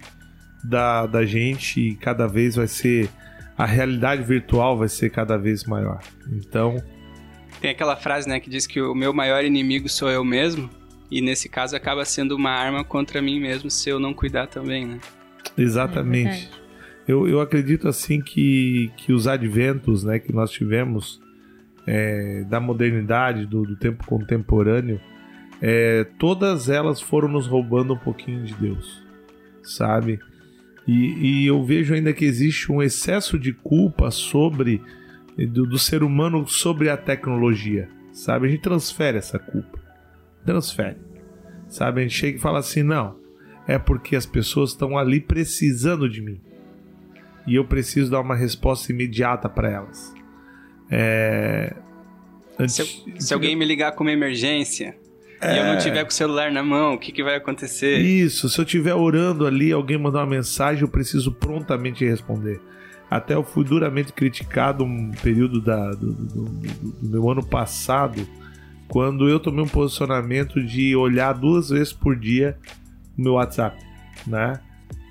da, 0.65 1.07
da 1.07 1.25
gente 1.25 1.81
e 1.81 1.95
cada 1.95 2.27
vez 2.27 2.57
vai 2.57 2.67
ser 2.67 3.09
a 3.57 3.67
realidade 3.67 4.23
virtual 4.23 4.79
vai 4.79 4.89
ser 4.89 5.11
cada 5.11 5.37
vez 5.37 5.65
maior. 5.65 6.01
Então, 6.33 6.83
tem 7.61 7.71
aquela 7.71 7.95
frase, 7.95 8.27
né, 8.29 8.41
que 8.41 8.49
diz 8.49 8.67
que 8.67 8.81
o 8.81 8.95
meu 8.95 9.13
maior 9.13 9.45
inimigo 9.45 9.89
sou 9.89 10.11
eu 10.11 10.25
mesmo, 10.25 10.71
e 11.11 11.21
nesse 11.21 11.49
caso 11.49 11.77
acaba 11.77 12.05
sendo 12.05 12.35
uma 12.37 12.51
arma 12.51 12.83
contra 12.83 13.21
mim 13.21 13.39
mesmo 13.39 13.71
se 13.71 13.91
eu 13.91 14.01
não 14.01 14.15
cuidar 14.15 14.47
também, 14.47 14.87
né? 14.87 14.99
Exatamente. 15.59 16.49
É 16.57 16.61
eu, 17.11 17.27
eu 17.27 17.41
acredito 17.41 17.89
assim 17.89 18.21
que, 18.21 18.91
que 18.97 19.13
os 19.13 19.27
adventos, 19.27 20.05
né, 20.05 20.19
que 20.19 20.33
nós 20.33 20.51
tivemos 20.51 21.21
é, 21.87 22.45
da 22.49 22.61
modernidade, 22.61 23.47
do, 23.47 23.63
do 23.63 23.77
tempo 23.77 24.07
contemporâneo, 24.07 25.01
é, 25.61 26.05
todas 26.19 26.69
elas 26.69 27.01
foram 27.01 27.29
nos 27.29 27.47
roubando 27.47 27.95
um 27.95 27.99
pouquinho 27.99 28.45
de 28.45 28.55
Deus, 28.55 29.03
sabe? 29.63 30.19
E, 30.87 31.43
e, 31.43 31.47
eu 31.47 31.63
vejo 31.63 31.95
ainda 31.95 32.13
que 32.13 32.25
existe 32.25 32.73
um 32.73 32.83
excesso 32.83 33.39
de 33.39 33.53
culpa 33.53 34.11
sobre 34.11 34.83
do, 35.37 35.67
do, 35.67 35.79
ser 35.79 36.03
humano 36.03 36.47
sobre 36.49 36.89
a 36.89 36.97
tecnologia, 36.97 37.89
sabe? 38.13 38.47
A 38.47 38.51
gente 38.51 38.63
transfere 38.63 39.19
essa 39.19 39.39
culpa, 39.39 39.79
transfere, 40.45 40.99
sabe? 41.69 42.01
A 42.01 42.03
gente 42.03 42.17
chega 42.17 42.39
e 42.39 42.41
fala 42.41 42.59
assim, 42.59 42.83
não, 42.83 43.17
é 43.67 43.79
porque 43.79 44.17
as 44.17 44.27
pessoas 44.27 44.71
estão 44.71 44.99
ali 44.99 45.21
precisando 45.21 46.09
de 46.09 46.21
mim 46.21 46.41
e 47.47 47.55
eu 47.55 47.65
preciso 47.65 48.11
dar 48.11 48.21
uma 48.21 48.35
resposta 48.37 48.93
imediata 48.93 49.49
para 49.49 49.71
elas. 49.71 50.15
É... 50.91 51.75
Se, 52.69 53.05
se, 53.19 53.33
alguém 53.33 53.57
me 53.57 53.65
ligar 53.65 53.93
com 53.93 54.05
uma 54.05 54.13
emergência, 54.13 54.95
é... 55.41 55.55
e 55.55 55.59
eu 55.59 55.65
não 55.65 55.79
tiver 55.79 56.03
com 56.05 56.11
o 56.11 56.15
celular 56.15 56.51
na 56.53 56.63
mão, 56.63 56.95
o 56.95 56.99
que, 56.99 57.13
que 57.13 57.23
vai 57.23 57.37
acontecer? 57.37 57.99
Isso, 57.99 58.49
se 58.49 58.59
eu 58.59 58.65
estiver 58.65 58.95
orando 58.95 59.47
ali, 59.47 59.73
alguém 59.73 59.99
mandar 59.99 60.21
uma 60.21 60.27
mensagem, 60.27 60.83
eu 60.83 60.89
preciso 60.89 61.33
prontamente 61.33 62.05
responder. 62.05 62.61
Até 63.11 63.35
eu 63.35 63.43
fui 63.43 63.65
duramente 63.65 64.13
criticado 64.13 64.85
um 64.85 65.11
período 65.11 65.61
da, 65.61 65.91
do, 65.91 66.13
do, 66.13 66.45
do, 66.45 66.91
do 67.03 67.09
meu 67.09 67.29
ano 67.29 67.45
passado, 67.45 68.27
quando 68.87 69.29
eu 69.29 69.41
tomei 69.41 69.65
um 69.65 69.69
posicionamento 69.69 70.63
de 70.63 70.95
olhar 70.95 71.33
duas 71.33 71.71
vezes 71.71 71.93
por 71.93 72.17
dia 72.17 72.57
o 73.17 73.23
meu 73.23 73.33
WhatsApp, 73.35 73.77
né? 74.27 74.61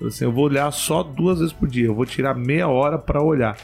Assim, 0.06 0.24
eu 0.24 0.32
vou 0.32 0.44
olhar 0.44 0.70
só 0.70 1.02
duas 1.02 1.40
vezes 1.40 1.52
por 1.52 1.68
dia, 1.68 1.86
eu 1.86 1.94
vou 1.94 2.06
tirar 2.06 2.34
meia 2.34 2.68
hora 2.68 2.98
para 2.98 3.22
olhar. 3.22 3.56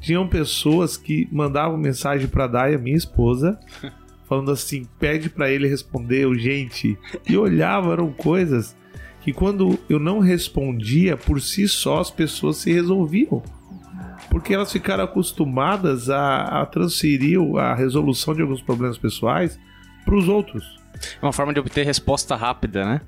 Tinham 0.00 0.28
pessoas 0.28 0.96
que 0.96 1.26
mandavam 1.32 1.78
mensagem 1.78 2.28
para 2.28 2.46
Daya, 2.46 2.76
minha 2.76 2.96
esposa, 2.96 3.58
falando 4.28 4.50
assim: 4.50 4.86
pede 4.98 5.28
para 5.28 5.50
ele 5.50 5.68
responder 5.68 6.26
urgente. 6.26 6.98
E 7.28 7.36
olhava, 7.36 7.92
eram 7.92 8.12
coisas 8.12 8.76
que 9.20 9.32
quando 9.32 9.78
eu 9.88 9.98
não 9.98 10.18
respondia, 10.18 11.16
por 11.16 11.40
si 11.40 11.66
só 11.66 12.00
as 12.00 12.10
pessoas 12.10 12.58
se 12.58 12.72
resolviam. 12.72 13.42
Porque 14.30 14.54
elas 14.54 14.72
ficaram 14.72 15.04
acostumadas 15.04 16.10
a, 16.10 16.62
a 16.62 16.66
transferir 16.66 17.38
a 17.56 17.74
resolução 17.74 18.34
de 18.34 18.42
alguns 18.42 18.60
problemas 18.60 18.98
pessoais 18.98 19.58
para 20.04 20.14
os 20.14 20.28
outros. 20.28 20.64
É 21.20 21.24
uma 21.24 21.32
forma 21.32 21.52
de 21.52 21.60
obter 21.60 21.84
resposta 21.84 22.36
rápida, 22.36 22.84
né? 22.84 23.00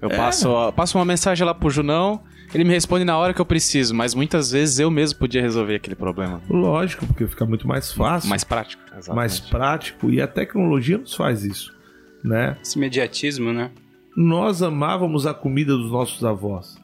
Eu 0.00 0.10
é. 0.10 0.16
passo, 0.16 0.72
passo 0.72 0.98
uma 0.98 1.04
mensagem 1.04 1.46
lá 1.46 1.54
pro 1.54 1.70
Junão, 1.70 2.22
ele 2.52 2.64
me 2.64 2.70
responde 2.72 3.04
na 3.04 3.16
hora 3.16 3.32
que 3.32 3.40
eu 3.40 3.46
preciso, 3.46 3.94
mas 3.94 4.14
muitas 4.14 4.50
vezes 4.50 4.78
eu 4.78 4.90
mesmo 4.90 5.18
podia 5.18 5.40
resolver 5.40 5.76
aquele 5.76 5.96
problema. 5.96 6.42
Lógico, 6.48 7.06
porque 7.06 7.26
fica 7.26 7.44
muito 7.46 7.66
mais 7.66 7.92
fácil. 7.92 8.28
Mais 8.28 8.44
prático. 8.44 8.82
Exatamente. 8.86 9.14
Mais 9.14 9.40
prático. 9.40 10.10
E 10.10 10.20
a 10.20 10.26
tecnologia 10.26 10.98
nos 10.98 11.14
faz 11.14 11.44
isso, 11.44 11.74
né? 12.22 12.56
Esse 12.62 12.78
mediatismo, 12.78 13.52
né? 13.52 13.70
Nós 14.16 14.62
amávamos 14.62 15.26
a 15.26 15.34
comida 15.34 15.76
dos 15.76 15.90
nossos 15.90 16.24
avós. 16.24 16.76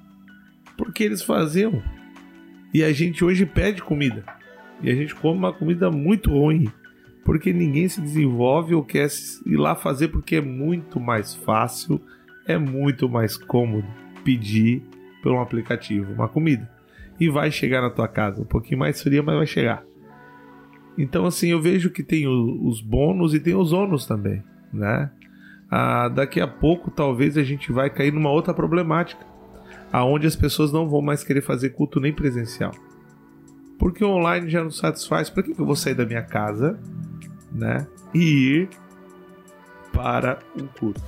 Porque 0.77 1.05
eles 1.05 1.23
faziam. 1.23 1.83
E 2.73 2.83
a 2.83 2.93
gente 2.93 3.25
hoje 3.25 3.47
pede 3.47 3.83
comida. 3.83 4.25
E 4.83 4.91
a 4.91 4.95
gente 4.95 5.15
come 5.15 5.39
uma 5.39 5.53
comida 5.53 5.91
muito 5.91 6.31
ruim. 6.31 6.71
Porque 7.25 7.53
ninguém 7.53 7.89
se 7.89 8.01
desenvolve 8.01 8.75
ou 8.75 8.83
quer 8.83 9.09
ir 9.47 9.57
lá 9.57 9.75
fazer 9.75 10.09
porque 10.09 10.37
é 10.37 10.41
muito 10.41 10.99
mais 10.99 11.35
fácil, 11.35 12.01
é 12.47 12.59
muito 12.59 13.09
mais 13.09 13.37
cômodo 13.37 13.87
pedir 14.25 14.83
por 15.23 15.33
um 15.33 15.41
aplicativo 15.41 16.13
uma 16.13 16.29
comida. 16.29 16.69
E 17.19 17.29
vai 17.29 17.51
chegar 17.51 17.83
na 17.83 17.91
tua 17.91 18.09
casa. 18.09 18.41
Um 18.41 18.47
pouquinho 18.47 18.79
mais 18.79 19.03
fria, 19.03 19.23
mas 19.23 19.37
vai 19.37 19.47
chegar. 19.47 19.85
Então, 20.97 21.27
assim, 21.27 21.49
eu 21.49 21.61
vejo 21.61 21.91
que 21.91 22.03
tem 22.03 22.27
os 22.27 22.81
bônus 22.81 23.35
e 23.35 23.41
tem 23.41 23.55
os 23.55 23.73
ônus 23.73 24.07
também, 24.07 24.43
né? 24.73 25.11
Ah, 25.71 26.09
daqui 26.09 26.41
a 26.41 26.49
pouco, 26.49 26.91
talvez 26.91 27.39
a 27.39 27.43
gente 27.43 27.71
vai 27.71 27.89
cair 27.89 28.13
numa 28.13 28.31
outra 28.31 28.53
problemática, 28.53 29.25
aonde 29.93 30.27
as 30.27 30.35
pessoas 30.35 30.73
não 30.73 30.89
vão 30.89 31.01
mais 31.01 31.23
querer 31.23 31.43
fazer 31.43 31.71
culto 31.71 32.01
nem 32.01 32.13
presencial. 32.13 32.73
Porque 33.79 34.05
online 34.05 34.51
já 34.51 34.63
não 34.63 34.71
satisfaz. 34.71 35.31
Por 35.31 35.43
que, 35.43 35.55
que 35.55 35.61
eu 35.61 35.67
vou 35.67 35.77
sair 35.77 35.95
da 35.95 36.05
minha 36.05 36.23
casa, 36.23 36.79
né? 37.53 37.87
E 38.13 38.19
ir 38.19 38.69
para 39.93 40.39
um 40.55 40.67
culto? 40.67 41.01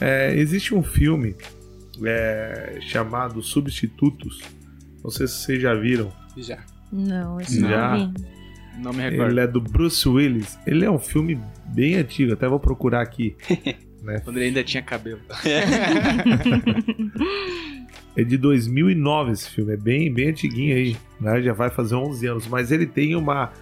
É, 0.00 0.34
existe 0.34 0.74
um 0.74 0.82
filme 0.82 1.34
é, 2.04 2.78
chamado 2.80 3.42
Substitutos. 3.42 4.40
Não 5.02 5.10
sei 5.10 5.26
se 5.26 5.34
vocês 5.34 5.62
já 5.62 5.74
viram. 5.74 6.12
Já. 6.36 6.64
Não, 6.92 7.40
esse 7.40 7.60
já. 7.60 7.96
não 7.96 8.12
Não 8.82 8.92
me 8.92 9.02
recordo. 9.02 9.32
Ele 9.32 9.40
é 9.40 9.46
do 9.46 9.60
Bruce 9.60 10.08
Willis. 10.08 10.58
Ele 10.66 10.84
é 10.84 10.90
um 10.90 10.98
filme 10.98 11.40
bem 11.66 11.96
antigo, 11.96 12.32
até 12.32 12.48
vou 12.48 12.60
procurar 12.60 13.00
aqui. 13.02 13.36
né? 14.02 14.20
Quando 14.20 14.38
ele 14.38 14.46
ainda 14.46 14.64
tinha 14.64 14.82
cabelo. 14.82 15.20
é 18.16 18.24
de 18.24 18.36
2009 18.36 19.32
esse 19.32 19.50
filme, 19.50 19.74
é 19.74 19.76
bem, 19.76 20.12
bem 20.12 20.30
antiguinho 20.30 20.74
aí, 20.74 20.96
né? 21.20 21.40
já 21.42 21.52
vai 21.52 21.70
fazer 21.70 21.94
11 21.94 22.26
anos, 22.26 22.48
mas 22.48 22.72
ele 22.72 22.86
tem 22.86 23.14
uma, 23.14 23.52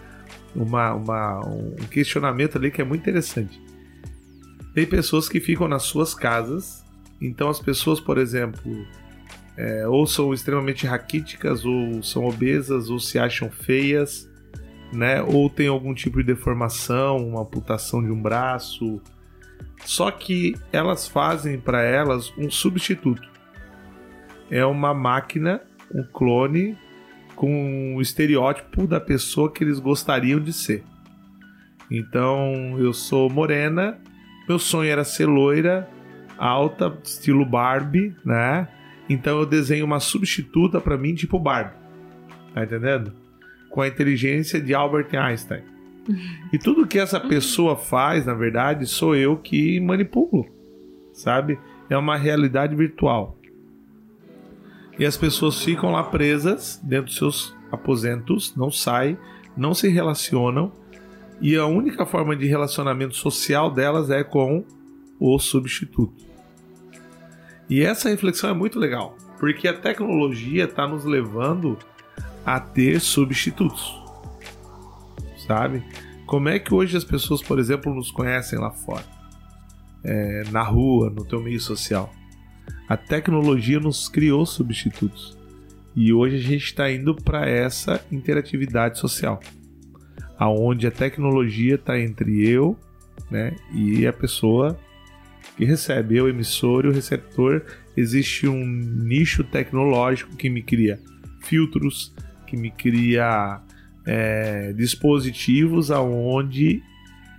uma, 0.55 0.95
uma, 0.95 1.41
um 1.47 1.75
questionamento 1.91 2.57
ali 2.57 2.71
que 2.71 2.81
é 2.81 2.85
muito 2.85 3.03
interessante. 3.03 3.61
Tem 4.75 4.87
pessoas 4.87 5.29
que 5.29 5.41
ficam 5.41 5.67
nas 5.69 5.83
suas 5.83 6.15
casas, 6.15 6.85
então 7.21 7.49
as 7.49 7.61
pessoas, 7.61 8.01
por 8.01 8.19
exemplo, 8.19 8.87
é, 9.57 9.87
ou 9.89 10.07
são 10.07 10.33
extremamente 10.33 10.87
raquíticas, 10.87 11.65
ou 11.65 12.03
são 12.03 12.25
obesas, 12.25 12.89
ou 12.91 13.01
se 13.01 13.19
acham 13.19 13.51
feias, 13.51 14.31
né? 14.93 15.21
Ou 15.23 15.51
tem 15.51 15.67
algum 15.67 15.93
tipo 15.93 16.19
de 16.19 16.25
deformação, 16.25 17.29
uma 17.29 17.43
amputação 17.43 18.03
de 18.03 18.11
um 18.11 18.23
braço. 18.23 19.01
Só 19.85 20.11
que 20.11 20.55
elas 20.73 21.09
fazem 21.09 21.59
para 21.59 21.83
elas 21.83 22.33
um 22.39 22.49
substituto. 22.51 23.29
É 24.51 24.65
uma 24.65 24.95
máquina, 24.95 25.61
um 25.93 26.05
clone 26.05 26.77
com 27.35 27.97
o 27.97 28.01
estereótipo 28.01 28.87
da 28.87 29.01
pessoa 29.01 29.53
que 29.53 29.63
eles 29.63 29.79
gostariam 29.79 30.41
de 30.41 30.53
ser. 30.53 30.85
Então, 31.91 32.77
eu 32.79 32.93
sou 32.93 33.31
morena, 33.31 33.99
meu 34.49 34.59
sonho 34.59 34.91
era 34.91 35.05
ser 35.05 35.27
loira, 35.27 35.89
alta, 36.39 36.97
estilo 37.03 37.45
Barbie, 37.45 38.15
né? 38.25 38.69
Então 39.09 39.39
eu 39.39 39.47
desenho 39.47 39.85
uma 39.85 40.01
substituta 40.01 40.81
para 40.81 40.97
mim, 40.97 41.15
tipo 41.15 41.39
Barbie. 41.39 41.77
Tá 42.55 42.65
entendendo? 42.65 43.13
Com 43.71 43.83
a 43.83 43.89
inteligência 43.89 44.61
de 44.61 44.75
Albert 44.75 45.09
Einstein. 45.15 45.63
E 46.53 46.59
tudo 46.59 46.87
que 46.87 46.99
essa 46.99 47.21
pessoa 47.21 47.77
faz, 47.77 48.25
na 48.25 48.35
verdade, 48.35 48.87
sou 48.87 49.15
eu 49.15 49.37
que 49.37 49.79
manipulo. 49.81 50.47
Sabe? 51.13 51.59
É 51.91 51.97
uma 51.97 52.17
realidade 52.17 52.75
virtual. 52.75 53.39
E 54.99 55.05
as 55.05 55.17
pessoas 55.17 55.63
ficam 55.63 55.93
lá 55.93 56.03
presas 56.03 56.81
dentro 56.83 57.07
dos 57.07 57.17
seus 57.17 57.57
aposentos, 57.71 58.57
não 58.57 58.71
saem, 58.71 59.19
não 59.57 59.75
se 59.75 59.89
relacionam 59.89 60.73
e 61.41 61.57
a 61.57 61.67
única 61.67 62.05
forma 62.05 62.35
de 62.35 62.47
relacionamento 62.47 63.15
social 63.15 63.71
delas 63.71 64.11
é 64.11 64.25
com 64.25 64.65
o 65.21 65.39
substituto. 65.39 66.27
E 67.69 67.83
essa 67.83 68.09
reflexão 68.09 68.51
é 68.51 68.55
muito 68.55 68.79
legal, 68.79 69.17
porque 69.39 69.69
a 69.69 69.75
tecnologia 69.75 70.65
está 70.65 70.87
nos 70.87 71.05
levando 71.05 71.79
a 72.45 72.59
ter 72.59 72.99
substitutos, 73.01 73.95
sabe? 75.47 75.83
Como 76.25 76.49
é 76.49 76.59
que 76.59 76.75
hoje 76.75 76.97
as 76.97 77.05
pessoas, 77.05 77.43
por 77.43 77.59
exemplo, 77.59 77.95
nos 77.95 78.11
conhecem 78.11 78.59
lá 78.59 78.71
fora? 78.71 79.05
É, 80.03 80.45
na 80.51 80.63
rua, 80.63 81.11
no 81.11 81.25
teu 81.25 81.43
meio 81.43 81.61
social. 81.61 82.13
A 82.89 82.97
tecnologia 82.97 83.79
nos 83.81 84.09
criou 84.09 84.47
substitutos. 84.47 85.37
E 85.95 86.13
hoje 86.13 86.37
a 86.37 86.41
gente 86.41 86.65
está 86.65 86.91
indo 86.91 87.15
para 87.15 87.49
essa 87.49 88.01
interatividade 88.11 88.99
social, 88.99 89.41
aonde 90.39 90.87
a 90.87 90.91
tecnologia 90.91 91.75
está 91.75 91.99
entre 91.99 92.49
eu, 92.49 92.79
né, 93.31 93.57
e 93.75 94.07
a 94.07 94.13
pessoa 94.13 94.79
que 95.59 95.65
recebe, 95.65 96.17
eu 96.17 96.29
emissor 96.29 96.85
e 96.85 96.89
o 96.89 96.93
receptor. 96.93 97.63
Existe 97.97 98.47
um 98.47 98.65
nicho 98.65 99.43
tecnológico 99.43 100.37
que 100.37 100.49
me 100.49 100.63
cria 100.63 101.01
filtros, 101.41 102.15
que 102.47 102.57
me 102.57 102.71
cria 102.71 103.61
é, 104.07 104.73
dispositivos 104.73 105.91
aonde 105.91 106.81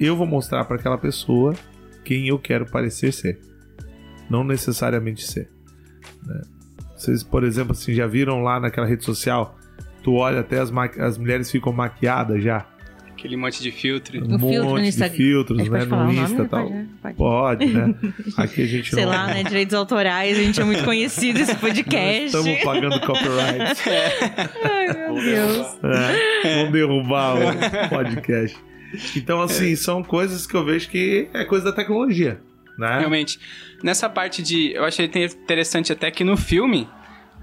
eu 0.01 0.17
vou 0.17 0.27
mostrar 0.27 0.65
para 0.65 0.75
aquela 0.75 0.97
pessoa 0.97 1.55
quem 2.03 2.27
eu 2.27 2.37
quero 2.37 2.65
parecer 2.65 3.13
ser, 3.13 3.39
não 4.29 4.43
necessariamente 4.43 5.25
ser. 5.25 5.49
Né? 6.25 6.41
Vocês, 6.97 7.23
por 7.23 7.45
exemplo, 7.45 7.71
assim, 7.71 7.93
já 7.93 8.05
viram 8.05 8.43
lá 8.43 8.59
naquela 8.59 8.85
rede 8.85 9.05
social? 9.05 9.57
Tu 10.03 10.13
olha 10.13 10.41
até 10.41 10.59
as, 10.59 10.69
as 10.99 11.17
mulheres 11.17 11.49
ficam 11.49 11.71
maquiadas 11.71 12.43
já. 12.43 12.67
Aquele 13.19 13.35
monte 13.35 13.61
de 13.61 13.69
filtro. 13.71 14.17
Um 14.23 14.35
O 14.35 14.39
monte 14.39 14.53
filtro 14.53 14.73
no 14.75 14.81
de 14.81 14.87
Instagram. 14.87 15.17
filtros, 15.17 15.69
né? 15.69 15.85
No? 15.85 16.11
Insta 16.13 16.43
e 16.43 16.47
tal. 16.47 16.63
Pode, 16.69 16.73
né? 16.73 16.87
Pode. 17.01 17.15
Pode, 17.17 17.65
né? 17.65 17.95
Aqui 18.37 18.61
a 18.61 18.65
gente 18.65 18.89
Sei 18.95 19.03
não... 19.03 19.11
lá, 19.11 19.27
né? 19.27 19.43
Direitos 19.43 19.73
autorais, 19.75 20.37
a 20.37 20.41
gente 20.41 20.61
é 20.61 20.63
muito 20.63 20.85
conhecido 20.85 21.39
esse 21.39 21.53
podcast. 21.59 22.25
Estamos 22.25 22.63
pagando 22.63 22.99
copyright. 23.01 23.81
Ai, 24.63 24.97
meu 24.97 25.15
Deus. 25.15 25.67
É, 25.83 26.55
vamos 26.59 26.71
derrubar 26.71 27.35
o 27.35 27.89
podcast. 27.89 28.57
Então, 29.17 29.41
assim, 29.41 29.75
são 29.75 30.01
coisas 30.01 30.47
que 30.47 30.55
eu 30.55 30.63
vejo 30.63 30.89
que 30.89 31.27
é 31.33 31.43
coisa 31.43 31.65
da 31.65 31.71
tecnologia, 31.73 32.39
né? 32.77 32.99
Realmente. 32.99 33.37
Nessa 33.83 34.09
parte 34.09 34.41
de. 34.41 34.71
Eu 34.71 34.85
achei 34.85 35.05
interessante 35.05 35.91
até 35.91 36.09
que 36.09 36.23
no 36.23 36.37
filme. 36.37 36.87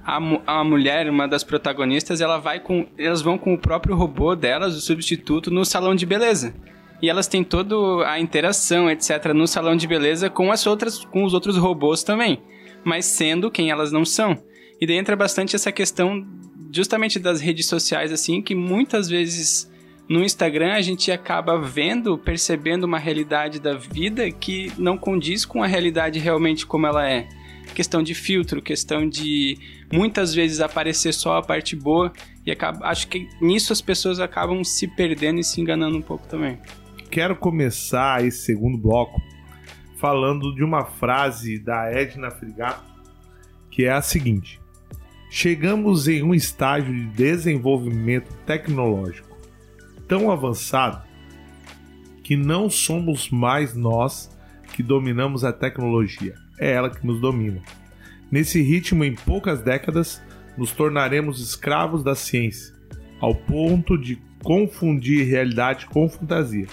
A, 0.06 0.18
a 0.46 0.62
mulher, 0.62 1.10
uma 1.10 1.26
das 1.26 1.42
protagonistas, 1.42 2.20
ela 2.20 2.38
vai 2.38 2.60
com. 2.60 2.86
Elas 2.96 3.22
vão 3.22 3.36
com 3.36 3.54
o 3.54 3.58
próprio 3.58 3.96
robô 3.96 4.36
delas, 4.36 4.76
o 4.76 4.80
substituto, 4.80 5.50
no 5.50 5.64
salão 5.64 5.96
de 5.96 6.06
beleza. 6.06 6.54
E 7.02 7.10
elas 7.10 7.26
têm 7.26 7.42
toda 7.42 7.74
a 8.08 8.18
interação, 8.20 8.88
etc., 8.88 9.32
no 9.34 9.48
salão 9.48 9.76
de 9.76 9.86
beleza 9.86 10.30
com 10.30 10.52
as 10.52 10.64
outras, 10.64 11.04
com 11.04 11.24
os 11.24 11.34
outros 11.34 11.56
robôs 11.56 12.04
também. 12.04 12.40
Mas 12.84 13.04
sendo 13.04 13.50
quem 13.50 13.70
elas 13.70 13.90
não 13.90 14.04
são. 14.04 14.40
E 14.80 14.86
daí 14.86 14.96
entra 14.96 15.16
bastante 15.16 15.56
essa 15.56 15.72
questão 15.72 16.24
justamente 16.72 17.18
das 17.18 17.40
redes 17.40 17.66
sociais, 17.66 18.12
assim, 18.12 18.40
que 18.40 18.54
muitas 18.54 19.08
vezes 19.08 19.70
no 20.08 20.22
Instagram 20.22 20.74
a 20.74 20.80
gente 20.80 21.10
acaba 21.10 21.58
vendo, 21.58 22.16
percebendo 22.16 22.84
uma 22.84 22.98
realidade 22.98 23.58
da 23.58 23.74
vida 23.74 24.30
que 24.30 24.72
não 24.78 24.96
condiz 24.96 25.44
com 25.44 25.62
a 25.62 25.66
realidade 25.66 26.18
realmente 26.20 26.64
como 26.64 26.86
ela 26.86 27.08
é. 27.08 27.26
Questão 27.74 28.02
de 28.02 28.14
filtro, 28.14 28.62
questão 28.62 29.08
de 29.08 29.58
muitas 29.92 30.34
vezes 30.34 30.60
aparecer 30.60 31.12
só 31.12 31.36
a 31.36 31.42
parte 31.42 31.76
boa 31.76 32.12
e 32.44 32.50
acaba, 32.50 32.86
acho 32.86 33.08
que 33.08 33.28
nisso 33.40 33.72
as 33.72 33.80
pessoas 33.80 34.18
acabam 34.18 34.64
se 34.64 34.86
perdendo 34.86 35.40
e 35.40 35.44
se 35.44 35.60
enganando 35.60 35.96
um 35.96 36.02
pouco 36.02 36.26
também. 36.26 36.58
Quero 37.10 37.36
começar 37.36 38.24
esse 38.24 38.38
segundo 38.38 38.78
bloco 38.78 39.20
falando 39.98 40.54
de 40.54 40.64
uma 40.64 40.84
frase 40.84 41.58
da 41.58 41.90
Edna 41.90 42.30
Frigato, 42.30 42.84
que 43.70 43.84
é 43.84 43.92
a 43.92 44.02
seguinte: 44.02 44.60
Chegamos 45.30 46.08
em 46.08 46.22
um 46.22 46.34
estágio 46.34 46.94
de 46.94 47.06
desenvolvimento 47.06 48.32
tecnológico 48.46 49.36
tão 50.06 50.30
avançado 50.30 51.04
que 52.22 52.36
não 52.36 52.70
somos 52.70 53.30
mais 53.30 53.74
nós 53.74 54.30
que 54.72 54.82
dominamos 54.82 55.44
a 55.44 55.52
tecnologia, 55.52 56.34
é 56.58 56.72
ela 56.72 56.90
que 56.90 57.06
nos 57.06 57.20
domina. 57.20 57.60
Nesse 58.30 58.60
ritmo, 58.60 59.04
em 59.04 59.14
poucas 59.14 59.62
décadas, 59.62 60.22
nos 60.56 60.72
tornaremos 60.72 61.40
escravos 61.40 62.02
da 62.02 62.14
ciência, 62.14 62.74
ao 63.20 63.34
ponto 63.34 63.96
de 63.96 64.18
confundir 64.42 65.26
realidade 65.26 65.86
com 65.86 66.08
fantasia. 66.08 66.66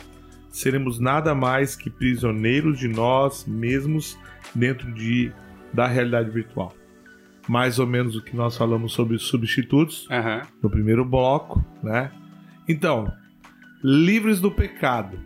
Seremos 0.50 1.00
nada 1.00 1.34
mais 1.34 1.76
que 1.76 1.90
prisioneiros 1.90 2.78
de 2.78 2.88
nós 2.88 3.46
mesmos 3.46 4.18
dentro 4.54 4.92
de, 4.94 5.32
da 5.74 5.88
realidade 5.88 6.30
virtual. 6.30 6.74
Mais 7.48 7.80
ou 7.80 7.88
menos 7.88 8.16
o 8.16 8.24
que 8.24 8.36
nós 8.36 8.56
falamos 8.56 8.94
sobre 8.94 9.18
substitutos 9.18 10.08
Aham. 10.10 10.44
no 10.62 10.70
primeiro 10.70 11.04
bloco, 11.04 11.64
né? 11.82 12.12
Então, 12.70 13.12
livres 13.84 14.40
do 14.40 14.50
pecado 14.50 15.20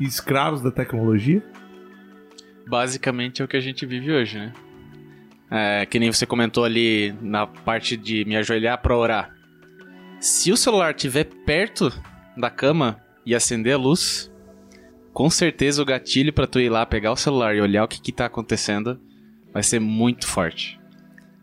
e 0.00 0.04
escravos 0.04 0.62
da 0.62 0.70
tecnologia? 0.70 1.42
Basicamente 2.66 3.42
é 3.42 3.44
o 3.44 3.48
que 3.48 3.56
a 3.56 3.60
gente 3.60 3.84
vive 3.86 4.12
hoje, 4.12 4.38
né? 4.38 4.52
É, 5.50 5.86
que 5.86 5.98
nem 5.98 6.10
você 6.10 6.26
comentou 6.26 6.64
ali 6.64 7.14
na 7.20 7.46
parte 7.46 7.96
de 7.96 8.24
me 8.24 8.36
ajoelhar 8.36 8.80
pra 8.80 8.96
orar. 8.96 9.34
Se 10.18 10.50
o 10.50 10.56
celular 10.56 10.94
estiver 10.94 11.24
perto 11.46 11.92
da 12.36 12.48
cama 12.50 12.98
e 13.26 13.34
acender 13.34 13.74
a 13.74 13.78
luz, 13.78 14.32
com 15.12 15.28
certeza 15.30 15.82
o 15.82 15.84
gatilho 15.84 16.32
pra 16.32 16.46
tu 16.46 16.58
ir 16.58 16.70
lá 16.70 16.84
pegar 16.86 17.12
o 17.12 17.16
celular 17.16 17.54
e 17.54 17.60
olhar 17.60 17.84
o 17.84 17.88
que, 17.88 18.00
que 18.00 18.10
tá 18.12 18.26
acontecendo 18.26 18.98
vai 19.52 19.62
ser 19.62 19.78
muito 19.78 20.26
forte. 20.26 20.80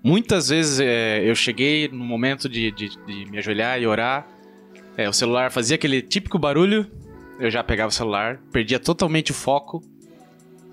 Muitas 0.04 0.50
vezes 0.50 0.80
é, 0.80 1.22
eu 1.24 1.36
cheguei 1.36 1.88
no 1.88 2.04
momento 2.04 2.50
de, 2.50 2.72
de- 2.72 2.90
de 3.06 3.32
me 3.32 3.38
ajoelhar 3.38 3.80
e 3.80 3.86
orar, 3.86 4.28
é, 4.98 5.08
o 5.08 5.14
celular 5.14 5.52
fazia 5.52 5.76
aquele 5.76 6.02
típico 6.02 6.40
barulho, 6.40 6.90
eu 7.40 7.50
já 7.52 7.64
pegava 7.64 7.90
o 7.90 7.94
celular, 7.94 8.40
perdia 8.52 8.80
totalmente 8.80 9.32
o 9.32 9.36
foco 9.36 9.82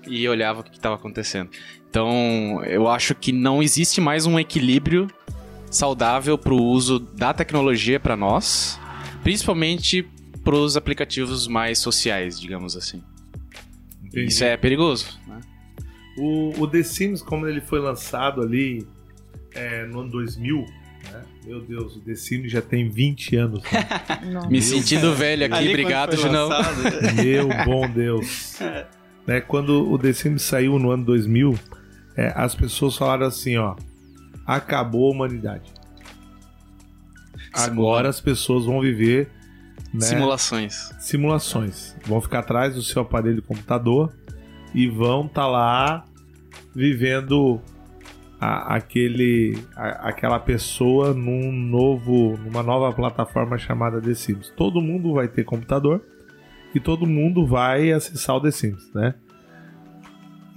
e 0.07 0.27
olhava 0.27 0.61
o 0.61 0.63
que 0.63 0.75
estava 0.75 0.95
acontecendo. 0.95 1.49
Então, 1.89 2.63
eu 2.65 2.87
acho 2.87 3.15
que 3.15 3.31
não 3.31 3.63
existe 3.63 3.99
mais 3.99 4.25
um 4.25 4.39
equilíbrio 4.39 5.07
saudável 5.71 6.37
para 6.37 6.53
o 6.53 6.61
uso 6.61 6.99
da 6.99 7.33
tecnologia 7.33 7.99
para 7.99 8.15
nós, 8.15 8.79
principalmente 9.23 10.07
para 10.43 10.55
os 10.55 10.77
aplicativos 10.77 11.47
mais 11.47 11.79
sociais, 11.79 12.39
digamos 12.39 12.75
assim. 12.75 13.03
Isso 14.13 14.43
é 14.43 14.57
perigoso. 14.57 15.19
Né? 15.27 15.39
O, 16.17 16.61
o 16.61 16.67
The 16.67 16.83
Sims, 16.83 17.21
como 17.21 17.47
ele 17.47 17.61
foi 17.61 17.79
lançado 17.79 18.41
ali 18.41 18.87
é, 19.53 19.85
no 19.85 20.01
ano 20.01 20.11
2000, 20.11 20.65
né? 21.11 21.23
Meu 21.45 21.61
Deus, 21.61 21.95
o 21.95 21.99
The 22.01 22.15
Sims 22.15 22.51
já 22.51 22.61
tem 22.61 22.89
20 22.89 23.35
anos. 23.35 23.63
né? 23.63 23.79
Me 24.49 24.61
sentindo 24.61 25.13
velho 25.15 25.45
aqui, 25.45 25.55
Ali 25.55 25.69
obrigado, 25.69 26.15
Junão. 26.15 26.49
Meu 27.15 27.47
bom 27.65 27.89
Deus. 27.89 28.59
né, 29.29 29.41
quando 29.41 29.87
o 29.91 29.95
The 29.99 30.11
Sims 30.11 30.41
saiu 30.41 30.79
no 30.79 30.89
ano 30.89 31.05
2000, 31.05 31.53
é, 32.17 32.33
as 32.35 32.55
pessoas 32.55 32.95
falaram 32.97 33.27
assim, 33.27 33.57
ó, 33.57 33.75
acabou 34.45 35.07
a 35.11 35.15
humanidade. 35.15 35.71
Agora 37.53 38.09
as 38.09 38.19
pessoas 38.19 38.65
vão 38.65 38.81
viver 38.81 39.29
né, 39.93 40.01
Simulações. 40.01 40.91
simulações. 40.99 41.95
Vão 42.05 42.19
ficar 42.21 42.39
atrás 42.39 42.73
do 42.75 42.81
seu 42.81 43.01
aparelho 43.03 43.35
de 43.35 43.41
computador 43.41 44.11
e 44.73 44.87
vão 44.87 45.25
estar 45.25 45.47
lá 45.47 46.05
vivendo 46.75 47.59
a- 48.41 48.75
aquele, 48.75 49.57
a- 49.75 50.09
aquela 50.09 50.39
pessoa 50.39 51.13
num 51.13 51.51
novo, 51.51 52.37
numa 52.43 52.61
nova 52.63 52.91
plataforma 52.93 53.57
chamada 53.57 53.99
The 54.01 54.13
Sims. 54.13 54.51
Todo 54.55 54.81
mundo 54.81 55.13
vai 55.13 55.27
ter 55.27 55.43
computador 55.43 56.03
e 56.73 56.79
todo 56.79 57.07
mundo 57.07 57.45
vai 57.45 57.91
acessar 57.91 58.35
o 58.35 58.41
The 58.41 58.51
Sims, 58.51 58.93
né? 58.93 59.15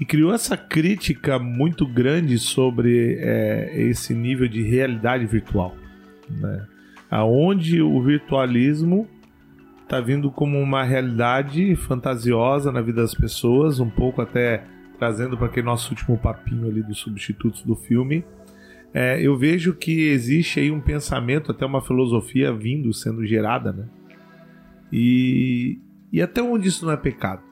E 0.00 0.04
criou 0.04 0.34
essa 0.34 0.56
crítica 0.56 1.38
muito 1.38 1.86
grande 1.86 2.38
sobre 2.38 3.16
é, 3.20 3.70
esse 3.82 4.12
nível 4.14 4.48
de 4.48 4.62
realidade 4.62 5.26
virtual, 5.26 5.76
né? 6.28 6.66
Aonde 7.10 7.80
o 7.82 8.02
virtualismo 8.02 9.06
tá 9.86 10.00
vindo 10.00 10.30
como 10.30 10.58
uma 10.58 10.82
realidade 10.82 11.76
fantasiosa 11.76 12.72
na 12.72 12.80
vida 12.80 13.02
das 13.02 13.14
pessoas, 13.14 13.78
um 13.78 13.90
pouco 13.90 14.22
até 14.22 14.64
trazendo 14.98 15.36
para 15.36 15.46
aquele 15.46 15.66
nosso 15.66 15.90
último 15.90 16.16
papinho 16.16 16.66
ali 16.66 16.82
dos 16.82 16.98
substitutos 16.98 17.62
do 17.62 17.76
filme. 17.76 18.24
É, 18.94 19.20
eu 19.20 19.36
vejo 19.36 19.74
que 19.74 20.08
existe 20.08 20.60
aí 20.60 20.70
um 20.70 20.80
pensamento, 20.80 21.50
até 21.50 21.66
uma 21.66 21.80
filosofia 21.80 22.52
vindo, 22.52 22.92
sendo 22.92 23.24
gerada, 23.26 23.72
né? 23.72 23.86
E, 24.92 25.78
e 26.12 26.20
até 26.20 26.42
onde 26.42 26.68
isso 26.68 26.84
não 26.84 26.92
é 26.92 26.96
pecado? 26.96 27.42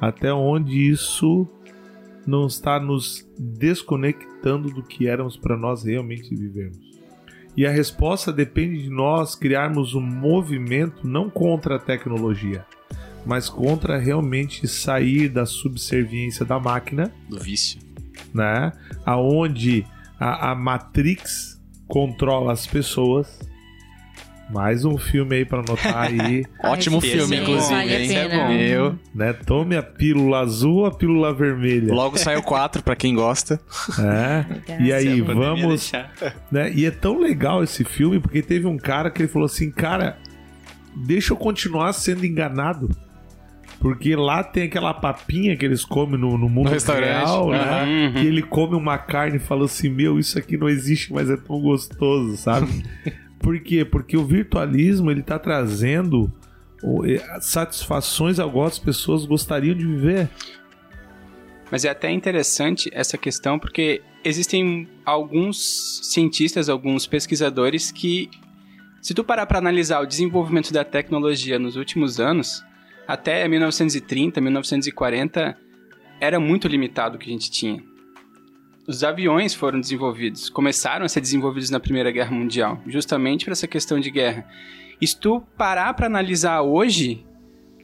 Até 0.00 0.32
onde 0.32 0.88
isso 0.88 1.46
não 2.26 2.46
está 2.46 2.78
nos 2.78 3.28
desconectando 3.38 4.70
do 4.70 4.82
que 4.82 5.06
éramos 5.08 5.36
para 5.36 5.56
nós 5.56 5.84
realmente 5.84 6.34
vivermos? 6.34 6.78
E 7.56 7.66
a 7.66 7.70
resposta 7.70 8.32
depende 8.32 8.84
de 8.84 8.90
nós 8.90 9.34
criarmos 9.34 9.94
um 9.94 10.00
movimento 10.00 11.06
não 11.06 11.28
contra 11.28 11.76
a 11.76 11.78
tecnologia, 11.80 12.64
mas 13.26 13.48
contra 13.48 13.98
realmente 13.98 14.68
sair 14.68 15.28
da 15.28 15.44
subserviência 15.44 16.46
da 16.46 16.60
máquina, 16.60 17.12
Do 17.28 17.38
vício. 17.38 17.80
né? 18.32 18.72
Aonde 19.04 19.84
a, 20.20 20.52
a 20.52 20.54
Matrix 20.54 21.60
controla 21.88 22.52
as 22.52 22.66
pessoas 22.66 23.40
Mais 24.50 24.84
um 24.84 24.96
filme 24.96 25.36
aí 25.36 25.44
pra 25.44 25.58
anotar 25.58 26.04
aí, 26.04 26.42
Ótimo 26.64 27.00
Ai, 27.02 27.08
filme, 27.10 27.36
é 27.36 27.42
inclusive, 27.42 27.74
vale 27.74 27.94
a 27.94 28.00
hein? 28.00 28.08
pena. 28.08 28.52
Eu. 28.54 28.98
né? 29.14 29.32
Tome 29.34 29.76
a 29.76 29.82
pílula 29.82 30.40
azul 30.40 30.76
ou 30.78 30.86
a 30.86 30.90
pílula 30.90 31.34
vermelha. 31.34 31.92
Logo 31.92 32.16
saiu 32.16 32.42
4 32.42 32.82
pra 32.82 32.96
quem 32.96 33.14
gosta. 33.14 33.60
É. 33.98 34.82
E 34.82 34.90
aí, 34.92 35.20
vamos. 35.20 35.92
Né? 36.50 36.72
E 36.74 36.86
é 36.86 36.90
tão 36.90 37.18
legal 37.20 37.62
esse 37.62 37.84
filme 37.84 38.18
porque 38.18 38.40
teve 38.40 38.66
um 38.66 38.78
cara 38.78 39.10
que 39.10 39.20
ele 39.22 39.28
falou 39.28 39.44
assim, 39.46 39.70
cara, 39.70 40.16
deixa 40.96 41.34
eu 41.34 41.36
continuar 41.36 41.92
sendo 41.92 42.24
enganado. 42.24 42.88
Porque 43.80 44.16
lá 44.16 44.42
tem 44.42 44.64
aquela 44.64 44.92
papinha 44.92 45.56
que 45.56 45.64
eles 45.64 45.84
comem 45.84 46.18
no, 46.18 46.36
no 46.36 46.48
mundo 46.48 46.66
No 46.66 46.72
restaurante. 46.72 47.06
real, 47.26 47.50
né? 47.50 47.84
Uhum. 48.16 48.22
E 48.22 48.26
ele 48.26 48.42
come 48.42 48.74
uma 48.74 48.98
carne 48.98 49.36
e 49.36 49.40
fala 49.40 49.66
assim, 49.66 49.88
meu, 49.88 50.18
isso 50.18 50.36
aqui 50.38 50.56
não 50.56 50.68
existe, 50.68 51.12
mas 51.12 51.30
é 51.30 51.36
tão 51.36 51.60
gostoso, 51.60 52.36
sabe? 52.38 52.66
Por 53.38 53.58
quê? 53.60 53.84
Porque 53.84 54.16
o 54.16 54.24
virtualismo, 54.24 55.10
ele 55.10 55.22
tá 55.22 55.38
trazendo 55.38 56.32
eh, 57.04 57.40
satisfações 57.40 58.38
a 58.38 58.48
qual 58.48 58.66
as 58.66 58.78
pessoas 58.78 59.24
gostariam 59.24 59.74
de 59.74 59.86
viver. 59.86 60.28
Mas 61.70 61.84
é 61.84 61.90
até 61.90 62.10
interessante 62.10 62.90
essa 62.92 63.18
questão 63.18 63.58
porque 63.58 64.02
existem 64.24 64.88
alguns 65.04 66.00
cientistas, 66.02 66.68
alguns 66.68 67.06
pesquisadores 67.06 67.90
que, 67.90 68.30
se 69.02 69.14
tu 69.14 69.22
parar 69.22 69.46
para 69.46 69.58
analisar 69.58 70.00
o 70.00 70.06
desenvolvimento 70.06 70.72
da 70.72 70.84
tecnologia 70.84 71.58
nos 71.58 71.76
últimos 71.76 72.18
anos, 72.18 72.64
até 73.06 73.46
1930, 73.46 74.40
1940, 74.40 75.56
era 76.20 76.40
muito 76.40 76.68
limitado 76.68 77.16
o 77.16 77.18
que 77.18 77.28
a 77.28 77.32
gente 77.32 77.50
tinha. 77.50 77.82
Os 78.88 79.04
aviões 79.04 79.52
foram 79.52 79.78
desenvolvidos, 79.78 80.48
começaram 80.48 81.04
a 81.04 81.08
ser 81.10 81.20
desenvolvidos 81.20 81.68
na 81.68 81.78
Primeira 81.78 82.10
Guerra 82.10 82.30
Mundial, 82.30 82.80
justamente 82.86 83.44
para 83.44 83.52
essa 83.52 83.68
questão 83.68 84.00
de 84.00 84.10
guerra. 84.10 84.46
E 84.98 85.06
se 85.06 85.20
tu 85.20 85.42
parar 85.58 85.92
para 85.92 86.06
analisar 86.06 86.62
hoje, 86.62 87.22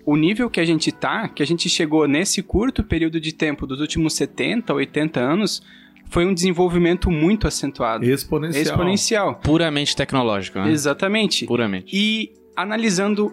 o 0.06 0.16
nível 0.16 0.48
que 0.48 0.58
a 0.58 0.64
gente 0.64 0.90
tá, 0.90 1.28
que 1.28 1.42
a 1.42 1.46
gente 1.46 1.68
chegou 1.68 2.08
nesse 2.08 2.42
curto 2.42 2.82
período 2.82 3.20
de 3.20 3.34
tempo 3.34 3.66
dos 3.66 3.80
últimos 3.80 4.14
70, 4.14 4.72
80 4.72 5.20
anos, 5.20 5.62
foi 6.08 6.24
um 6.24 6.32
desenvolvimento 6.32 7.10
muito 7.10 7.46
acentuado. 7.46 8.02
Exponencial. 8.02 8.62
Exponencial. 8.62 9.34
Puramente 9.44 9.94
tecnológico, 9.94 10.58
né? 10.58 10.70
Exatamente. 10.70 11.44
Puramente. 11.44 11.94
E 11.94 12.32
analisando 12.56 13.30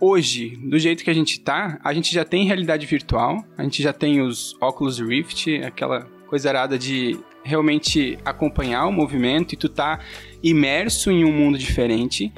hoje, 0.00 0.56
do 0.56 0.78
jeito 0.78 1.04
que 1.04 1.10
a 1.10 1.14
gente 1.14 1.38
tá, 1.38 1.78
a 1.84 1.92
gente 1.92 2.14
já 2.14 2.24
tem 2.24 2.46
realidade 2.46 2.86
virtual, 2.86 3.44
a 3.58 3.62
gente 3.62 3.82
já 3.82 3.92
tem 3.92 4.22
os 4.22 4.56
Oculus 4.58 4.98
Rift, 4.98 5.54
aquela 5.62 6.08
coisa 6.30 6.48
arada 6.48 6.78
de 6.78 7.18
realmente 7.42 8.16
acompanhar 8.24 8.86
o 8.86 8.92
movimento 8.92 9.52
e 9.52 9.56
tu 9.56 9.68
tá 9.68 9.98
imerso 10.40 11.10
em 11.10 11.24
um 11.24 11.32
mundo 11.32 11.58
diferente. 11.58 12.32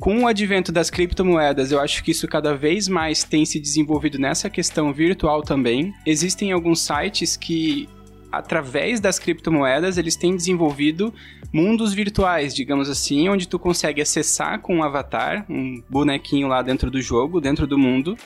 Com 0.00 0.22
o 0.22 0.26
advento 0.26 0.72
das 0.72 0.88
criptomoedas, 0.88 1.70
eu 1.70 1.78
acho 1.78 2.02
que 2.02 2.12
isso 2.12 2.26
cada 2.26 2.54
vez 2.54 2.88
mais 2.88 3.24
tem 3.24 3.44
se 3.44 3.60
desenvolvido 3.60 4.18
nessa 4.18 4.48
questão 4.48 4.90
virtual 4.90 5.42
também. 5.42 5.92
Existem 6.06 6.50
alguns 6.50 6.80
sites 6.80 7.36
que, 7.36 7.86
através 8.32 9.00
das 9.00 9.18
criptomoedas, 9.18 9.98
eles 9.98 10.16
têm 10.16 10.34
desenvolvido 10.34 11.12
mundos 11.52 11.92
virtuais, 11.92 12.54
digamos 12.54 12.88
assim, 12.88 13.28
onde 13.28 13.46
tu 13.46 13.58
consegue 13.58 14.00
acessar 14.00 14.60
com 14.60 14.76
um 14.76 14.82
avatar, 14.82 15.44
um 15.46 15.82
bonequinho 15.90 16.48
lá 16.48 16.62
dentro 16.62 16.90
do 16.90 17.02
jogo, 17.02 17.38
dentro 17.38 17.66
do 17.66 17.76
mundo, 17.76 18.16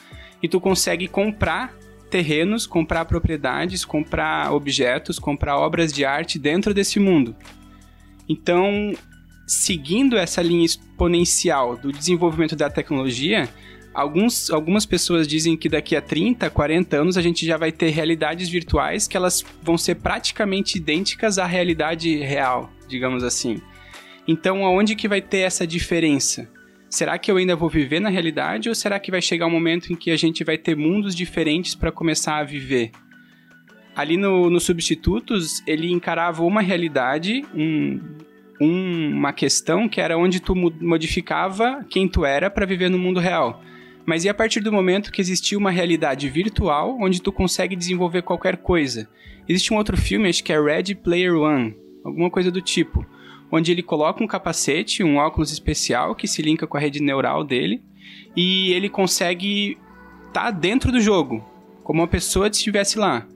e 0.41 0.47
tu 0.47 0.61
consegue 0.61 1.07
comprar 1.09 1.80
terrenos, 2.11 2.67
comprar 2.67 3.05
propriedades, 3.05 3.83
comprar 3.85 4.53
objetos, 4.53 5.17
comprar 5.17 5.57
obras 5.57 5.91
de 5.91 6.05
arte 6.05 6.37
dentro 6.37 6.73
desse 6.73 6.99
mundo. 6.99 7.35
Então, 8.29 8.93
seguindo 9.47 10.17
essa 10.17 10.41
linha 10.41 10.65
exponencial 10.65 11.77
do 11.77 11.91
desenvolvimento 11.91 12.55
da 12.55 12.69
tecnologia, 12.69 13.49
alguns, 13.93 14.51
algumas 14.51 14.85
pessoas 14.85 15.27
dizem 15.27 15.55
que 15.55 15.69
daqui 15.69 15.95
a 15.95 16.01
30, 16.01 16.49
40 16.49 16.97
anos 16.97 17.17
a 17.17 17.21
gente 17.21 17.45
já 17.45 17.57
vai 17.57 17.71
ter 17.71 17.89
realidades 17.89 18.49
virtuais 18.49 19.07
que 19.07 19.15
elas 19.17 19.43
vão 19.63 19.77
ser 19.77 19.95
praticamente 19.95 20.77
idênticas 20.77 21.37
à 21.37 21.45
realidade 21.45 22.17
real, 22.17 22.69
digamos 22.87 23.23
assim. 23.23 23.61
Então, 24.27 24.65
aonde 24.65 24.95
que 24.95 25.07
vai 25.07 25.21
ter 25.21 25.39
essa 25.39 25.65
diferença? 25.65 26.47
Será 26.91 27.17
que 27.17 27.31
eu 27.31 27.37
ainda 27.37 27.55
vou 27.55 27.69
viver 27.69 28.01
na 28.01 28.09
realidade 28.09 28.67
ou 28.67 28.75
será 28.75 28.99
que 28.99 29.09
vai 29.09 29.21
chegar 29.21 29.47
um 29.47 29.51
momento 29.51 29.91
em 29.93 29.95
que 29.95 30.11
a 30.11 30.17
gente 30.17 30.43
vai 30.43 30.57
ter 30.57 30.75
mundos 30.75 31.15
diferentes 31.15 31.73
para 31.73 31.89
começar 31.91 32.37
a 32.37 32.43
viver? 32.43 32.91
Ali 33.95 34.17
no, 34.17 34.49
no 34.49 34.59
Substitutos, 34.59 35.63
ele 35.65 35.89
encarava 35.89 36.43
uma 36.43 36.61
realidade, 36.61 37.45
um, 37.55 37.99
um- 38.59 39.09
uma 39.13 39.31
questão 39.31 39.87
que 39.87 40.01
era 40.01 40.17
onde 40.17 40.41
tu 40.41 40.53
modificava 40.55 41.85
quem 41.89 42.07
tu 42.09 42.25
era 42.25 42.49
para 42.49 42.65
viver 42.65 42.89
no 42.89 42.99
mundo 42.99 43.19
real. 43.21 43.63
Mas 44.05 44.25
e 44.25 44.29
a 44.29 44.33
partir 44.33 44.59
do 44.59 44.71
momento 44.71 45.11
que 45.11 45.21
existia 45.21 45.57
uma 45.57 45.71
realidade 45.71 46.27
virtual 46.29 46.97
onde 46.99 47.21
tu 47.21 47.31
consegue 47.31 47.75
desenvolver 47.75 48.21
qualquer 48.23 48.57
coisa? 48.57 49.07
Existe 49.47 49.73
um 49.73 49.77
outro 49.77 49.95
filme, 49.95 50.27
acho 50.27 50.43
que 50.43 50.51
é 50.51 50.59
Ready 50.61 50.95
Player 50.95 51.35
One, 51.35 51.73
alguma 52.03 52.29
coisa 52.29 52.51
do 52.51 52.61
tipo, 52.61 53.05
onde 53.51 53.71
ele 53.71 53.83
coloca 53.83 54.23
um 54.23 54.27
capacete, 54.27 55.03
um 55.03 55.17
óculos 55.17 55.51
especial 55.51 56.15
que 56.15 56.27
se 56.27 56.41
linka 56.41 56.65
com 56.65 56.77
a 56.77 56.79
rede 56.79 57.01
neural 57.01 57.43
dele 57.43 57.81
e 58.35 58.71
ele 58.73 58.89
consegue 58.89 59.77
estar 60.27 60.51
dentro 60.51 60.91
do 60.91 61.01
jogo, 61.01 61.43
como 61.83 62.01
uma 62.01 62.07
pessoa 62.07 62.47
estivesse 62.47 62.97
lá. 62.97 63.27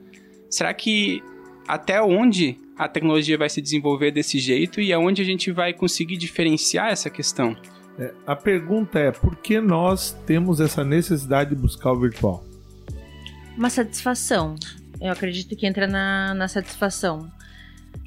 Será 0.50 0.72
que 0.72 1.22
até 1.68 2.00
onde 2.00 2.58
a 2.78 2.88
tecnologia 2.88 3.36
vai 3.36 3.48
se 3.48 3.60
desenvolver 3.60 4.10
desse 4.10 4.38
jeito 4.38 4.80
e 4.80 4.92
aonde 4.92 5.20
a 5.20 5.24
gente 5.24 5.50
vai 5.50 5.72
conseguir 5.72 6.16
diferenciar 6.16 6.88
essa 6.88 7.10
questão? 7.10 7.56
A 8.26 8.36
pergunta 8.36 8.98
é, 8.98 9.10
por 9.10 9.36
que 9.36 9.58
nós 9.60 10.12
temos 10.26 10.60
essa 10.60 10.84
necessidade 10.84 11.50
de 11.50 11.56
buscar 11.56 11.92
o 11.92 11.98
virtual? 11.98 12.44
Uma 13.56 13.70
satisfação. 13.70 14.54
Eu 15.00 15.10
acredito 15.12 15.56
que 15.56 15.66
entra 15.66 15.86
na, 15.86 16.34
na 16.34 16.48
satisfação. 16.48 17.20
Uma 17.20 17.30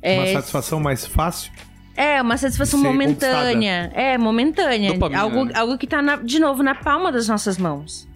É, 0.02 0.34
satisfação 0.34 0.80
mais 0.80 1.06
fácil? 1.06 1.52
É, 2.01 2.21
uma 2.21 2.38
satisfação 2.38 2.79
momentânea. 2.81 3.91
É, 3.93 4.17
momentânea. 4.17 4.93
Dopamina, 4.93 5.21
algo, 5.21 5.43
né? 5.43 5.51
algo 5.55 5.77
que 5.77 5.85
tá, 5.85 6.01
na- 6.01 6.15
de 6.15 6.39
novo, 6.39 6.63
na 6.63 6.73
palma 6.73 7.12
das 7.12 7.27
nossas 7.27 7.57
mãos. 7.57 8.07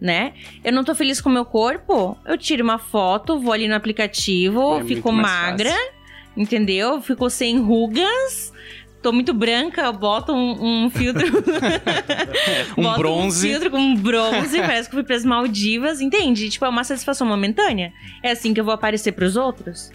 Né? 0.00 0.32
Eu 0.64 0.72
não 0.72 0.82
tô 0.84 0.94
feliz 0.94 1.20
com 1.20 1.28
o 1.28 1.32
meu 1.32 1.44
corpo, 1.44 2.16
eu 2.26 2.36
tiro 2.38 2.62
uma 2.64 2.78
foto, 2.78 3.38
vou 3.38 3.52
ali 3.52 3.66
no 3.68 3.74
aplicativo, 3.74 4.78
É 4.78 4.84
fico 4.84 5.10
magra, 5.12 5.74
entendeu? 6.36 7.00
Fico 7.00 7.28
sem 7.30 7.58
rugas, 7.58 8.52
tô 9.02 9.10
muito 9.12 9.32
branca, 9.32 9.82
eu 9.82 9.92
boto 9.94 10.32
um, 10.34 10.84
um 10.84 10.90
filtro. 10.90 11.26
Um 12.76 12.82
boto 12.82 12.98
bronze. 12.98 13.46
Um 13.48 13.50
filtro 13.50 13.70
com 13.70 13.94
bronze, 13.96 14.58
parece 14.60 14.88
que 14.88 14.94
fui 14.94 15.02
pras 15.04 15.24
Maldivas, 15.24 16.00
entende? 16.00 16.48
Tipo, 16.50 16.64
é 16.66 16.68
uma 16.68 16.84
satisfação 16.84 17.26
momentânea. 17.26 17.92
É 18.22 18.30
assim 18.32 18.52
que 18.52 18.60
eu 18.60 18.64
vou 18.64 18.74
aparecer 18.74 19.12
pros 19.12 19.36
outros. 19.36 19.90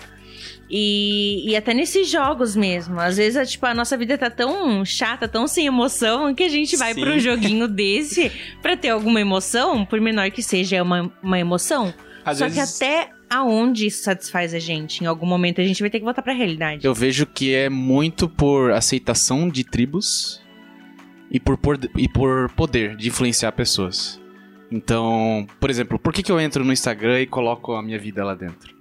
E, 0.74 1.50
e 1.52 1.56
até 1.58 1.74
nesses 1.74 2.10
jogos 2.10 2.56
mesmo. 2.56 2.98
Às 3.00 3.18
vezes, 3.18 3.36
é, 3.36 3.44
tipo, 3.46 3.66
a 3.66 3.74
nossa 3.74 3.98
vida 3.98 4.18
tá 4.18 4.30
tão 4.30 4.86
chata, 4.86 5.28
tão 5.28 5.46
sem 5.46 5.66
emoção, 5.66 6.34
que 6.34 6.44
a 6.44 6.50
gente 6.50 6.78
vai 6.78 6.96
pra 6.96 7.12
um 7.12 7.20
joguinho 7.20 7.68
desse 7.68 8.32
pra 8.62 8.78
ter 8.78 8.90
alguma 8.90 9.20
emoção, 9.20 9.86
por 9.86 10.00
menor 10.00 10.32
que 10.32 10.42
seja, 10.42 10.78
é 10.78 10.82
uma, 10.82 11.12
uma 11.22 11.38
emoção. 11.38 11.94
Às 12.24 12.38
Só 12.38 12.46
vezes, 12.48 12.78
que 12.78 12.86
até 12.86 13.10
aonde 13.30 13.88
isso 13.88 14.04
satisfaz 14.04 14.54
a 14.54 14.60
gente? 14.60 15.04
Em 15.04 15.08
algum 15.08 15.26
momento 15.26 15.60
a 15.60 15.64
gente 15.66 15.82
vai 15.82 15.90
ter 15.90 16.00
que 16.00 16.06
voltar 16.06 16.22
pra 16.22 16.32
realidade. 16.34 16.86
Eu 16.86 16.94
vejo 16.94 17.26
que 17.26 17.54
é 17.54 17.70
muito 17.70 18.30
por 18.30 18.72
aceitação 18.72 19.50
de 19.50 19.64
tribos 19.66 20.42
e 21.30 21.40
por, 21.40 21.58
por- 21.58 21.80
e 21.98 22.08
por 22.08 22.50
poder 22.52 22.96
de 22.96 23.10
influenciar 23.10 23.52
pessoas. 23.54 24.22
Então, 24.72 25.46
por 25.60 25.70
exemplo, 25.70 26.00
por 26.00 26.14
que, 26.14 26.24
que 26.24 26.32
eu 26.32 26.40
entro 26.40 26.64
no 26.64 26.72
Instagram 26.72 27.20
e 27.22 27.26
coloco 27.26 27.74
a 27.74 27.82
minha 27.84 28.00
vida 28.00 28.24
lá 28.24 28.36
dentro? 28.36 28.80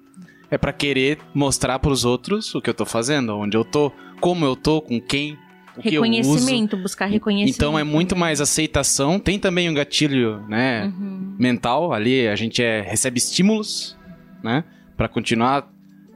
É 0.51 0.59
pra 0.59 0.73
querer 0.73 1.19
mostrar 1.35 1.79
pros 1.79 2.05
outros 2.05 2.55
o 2.55 2.61
que 2.61 2.69
eu 2.71 2.75
tô 2.75 2.85
fazendo, 2.85 3.37
onde 3.37 3.57
eu 3.57 3.65
tô, 3.65 3.93
como 4.21 4.45
eu 4.45 4.57
tô, 4.57 4.83
com 4.83 5.01
quem, 5.01 5.39
o 5.77 5.81
que 5.83 5.95
eu 5.95 6.03
uso. 6.03 6.11
Reconhecimento, 6.13 6.77
buscar 6.77 7.07
reconhecimento. 7.07 7.55
Então 7.57 7.79
é 7.79 7.85
muito 7.85 8.17
mais 8.17 8.41
aceitação. 8.41 9.19
Tem 9.21 9.39
também 9.39 9.71
um 9.71 9.75
gatilho, 9.75 10.45
né, 10.49 10.87
Uhum. 10.87 11.37
mental 11.39 11.93
ali. 11.93 12.27
A 12.27 12.35
gente 12.35 12.63
é, 12.63 12.81
recebe 12.81 13.19
estímulos, 13.19 13.97
né, 14.43 14.65
Pra 14.97 15.09
continuar 15.09 15.71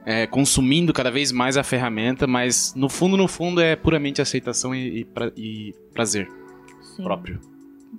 é, 0.05 0.27
consumindo 0.27 0.93
cada 0.93 1.09
vez 1.09 1.31
mais 1.31 1.57
a 1.57 1.63
ferramenta, 1.63 2.27
mas 2.27 2.73
no 2.75 2.87
fundo, 2.87 3.17
no 3.17 3.27
fundo 3.27 3.59
é 3.59 3.75
puramente 3.75 4.21
aceitação 4.21 4.75
e, 4.75 4.99
e 4.99 5.05
pra- 5.05 5.31
e 5.35 5.73
prazer 5.95 6.27
Sim, 6.95 7.03
próprio. 7.03 7.39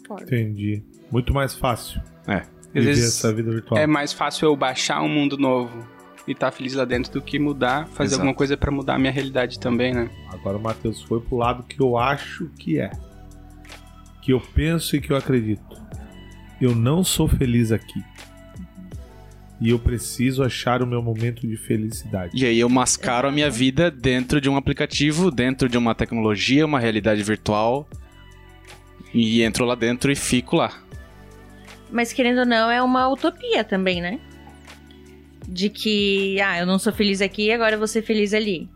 concordo. 0.07 0.23
Entendi. 0.25 0.85
Muito 1.11 1.35
mais 1.35 1.55
fácil 1.57 2.01
É. 2.29 2.43
às 2.79 2.85
vezes 2.85 3.05
essa 3.17 3.33
vida 3.35 3.51
virtual. 3.51 3.81
é 3.81 3.87
mais 3.89 4.13
fácil 4.13 4.47
eu 4.47 4.55
baixar 4.55 5.03
um 5.03 5.09
mundo 5.09 5.37
novo 5.37 5.85
e 6.27 6.33
estar 6.33 6.51
feliz 6.51 6.75
lá 6.75 6.85
dentro 6.85 7.13
do 7.13 7.23
que 7.23 7.39
mudar, 7.39 7.87
fazer 7.89 8.09
Exato. 8.09 8.23
alguma 8.23 8.35
coisa 8.35 8.57
pra 8.57 8.71
mudar 8.71 8.95
a 8.95 8.99
minha 8.99 9.13
realidade 9.13 9.61
também, 9.61 9.95
né? 9.95 10.11
Agora 10.31 10.57
o 10.57 10.61
Matheus 10.61 11.03
foi 11.03 11.21
pro 11.21 11.37
lado 11.37 11.63
que 11.63 11.81
eu 11.81 11.97
acho 11.97 12.49
que 12.59 12.81
é. 12.81 12.91
Que 14.21 14.33
eu 14.33 14.41
penso 14.41 14.97
e 14.97 15.01
que 15.01 15.13
eu 15.13 15.17
acredito. 15.17 15.81
Eu 16.61 16.75
não 16.75 17.05
sou 17.05 17.29
feliz 17.29 17.71
aqui. 17.71 18.03
E 19.61 19.71
eu 19.71 19.79
preciso 19.79 20.43
achar 20.43 20.83
o 20.83 20.87
meu 20.87 21.01
momento 21.01 21.47
de 21.47 21.57
felicidade. 21.57 22.33
E 22.35 22.45
aí 22.45 22.59
eu 22.59 22.69
mascaro 22.69 23.29
a 23.29 23.33
minha 23.33 23.49
vida 23.49 23.91
dentro 23.91 24.41
de 24.41 24.51
um 24.51 24.57
aplicativo, 24.57 25.31
dentro 25.31 25.69
de 25.69 25.79
uma 25.79 25.95
tecnologia, 25.95 26.67
uma 26.67 26.81
realidade 26.81 27.23
virtual, 27.23 27.89
E 29.15 29.43
entro 29.43 29.65
lá 29.65 29.75
dentro 29.75 30.13
e 30.13 30.17
fico 30.17 30.57
lá. 30.57 30.73
Mas 31.91 32.13
querendo 32.13 32.41
ou 32.41 32.47
não, 32.47 32.71
é 32.71 32.83
uma 32.83 33.09
utopia 33.09 33.65
também, 33.65 34.03
né? 34.03 34.21
De 35.49 35.71
que, 35.71 36.41
ah, 36.41 36.59
eu 36.59 36.67
não 36.67 36.79
sou 36.79 36.93
feliz 36.93 37.21
aqui, 37.21 37.51
agora 37.53 37.75
eu 37.75 37.79
vou 37.79 37.87
ser 37.89 38.03
feliz 38.03 38.35
ali. 38.35 38.69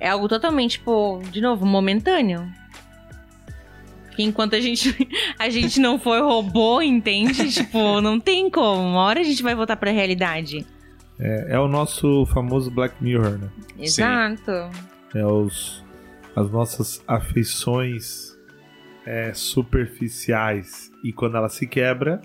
É 0.00 0.08
algo 0.08 0.28
totalmente, 0.28 0.72
tipo, 0.72 1.22
de 1.30 1.40
novo, 1.40 1.64
momentâneo. 1.64 2.50
Que 4.16 4.22
enquanto 4.22 4.54
a 4.54 4.60
gente, 4.60 4.94
a 5.38 5.48
gente 5.48 5.80
não 5.80 5.98
for 5.98 6.20
robô, 6.22 6.82
entende? 6.82 7.50
tipo, 7.52 8.00
não 8.00 8.18
tem 8.18 8.50
como. 8.50 8.82
Uma 8.82 9.02
hora 9.02 9.20
a 9.20 9.24
gente 9.24 9.42
vai 9.42 9.54
voltar 9.54 9.76
pra 9.76 9.90
realidade. 9.90 10.66
É, 11.18 11.54
é 11.54 11.58
o 11.58 11.68
nosso 11.68 12.26
famoso 12.26 12.70
Black 12.70 12.96
Mirror, 13.00 13.38
né? 13.38 13.48
Exato. 13.78 14.50
É 15.14 15.24
os, 15.24 15.84
as 16.34 16.50
nossas 16.50 17.02
afeições 17.06 18.36
é, 19.06 19.32
superficiais. 19.32 20.90
E 21.04 21.12
quando 21.12 21.36
ela 21.36 21.48
se 21.48 21.66
quebra, 21.66 22.20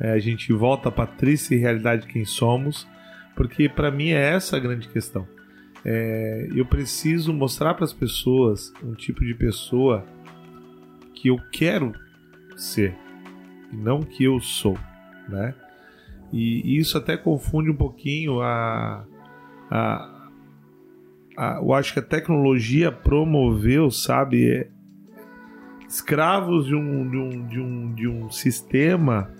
é, 0.00 0.12
a 0.12 0.18
gente 0.18 0.52
volta 0.52 0.90
para 0.90 1.06
triste 1.06 1.56
realidade 1.56 2.02
de 2.02 2.12
quem 2.12 2.24
somos. 2.24 2.86
Porque 3.34 3.68
para 3.68 3.90
mim 3.90 4.10
é 4.10 4.30
essa 4.34 4.56
a 4.56 4.60
grande 4.60 4.88
questão. 4.88 5.26
É, 5.84 6.48
eu 6.54 6.64
preciso 6.64 7.32
mostrar 7.32 7.74
para 7.74 7.84
as 7.84 7.92
pessoas 7.92 8.72
um 8.82 8.94
tipo 8.94 9.24
de 9.24 9.34
pessoa 9.34 10.04
que 11.14 11.28
eu 11.28 11.38
quero 11.52 11.92
ser 12.56 12.96
e 13.72 13.76
não 13.76 14.00
que 14.00 14.24
eu 14.24 14.40
sou, 14.40 14.78
né? 15.28 15.54
E 16.32 16.78
isso 16.78 16.96
até 16.96 17.16
confunde 17.16 17.70
um 17.70 17.76
pouquinho 17.76 18.40
a, 18.40 19.04
a, 19.70 20.30
a 21.36 21.60
eu 21.62 21.72
acho 21.74 21.92
que 21.92 21.98
a 21.98 22.02
tecnologia 22.02 22.90
promoveu, 22.90 23.90
sabe, 23.90 24.50
é, 24.50 24.68
escravos 25.86 26.66
de 26.66 26.74
um, 26.74 27.10
de 27.10 27.16
um, 27.16 27.46
de 27.46 27.60
um, 27.60 27.94
de 27.94 28.08
um 28.08 28.30
sistema 28.30 29.30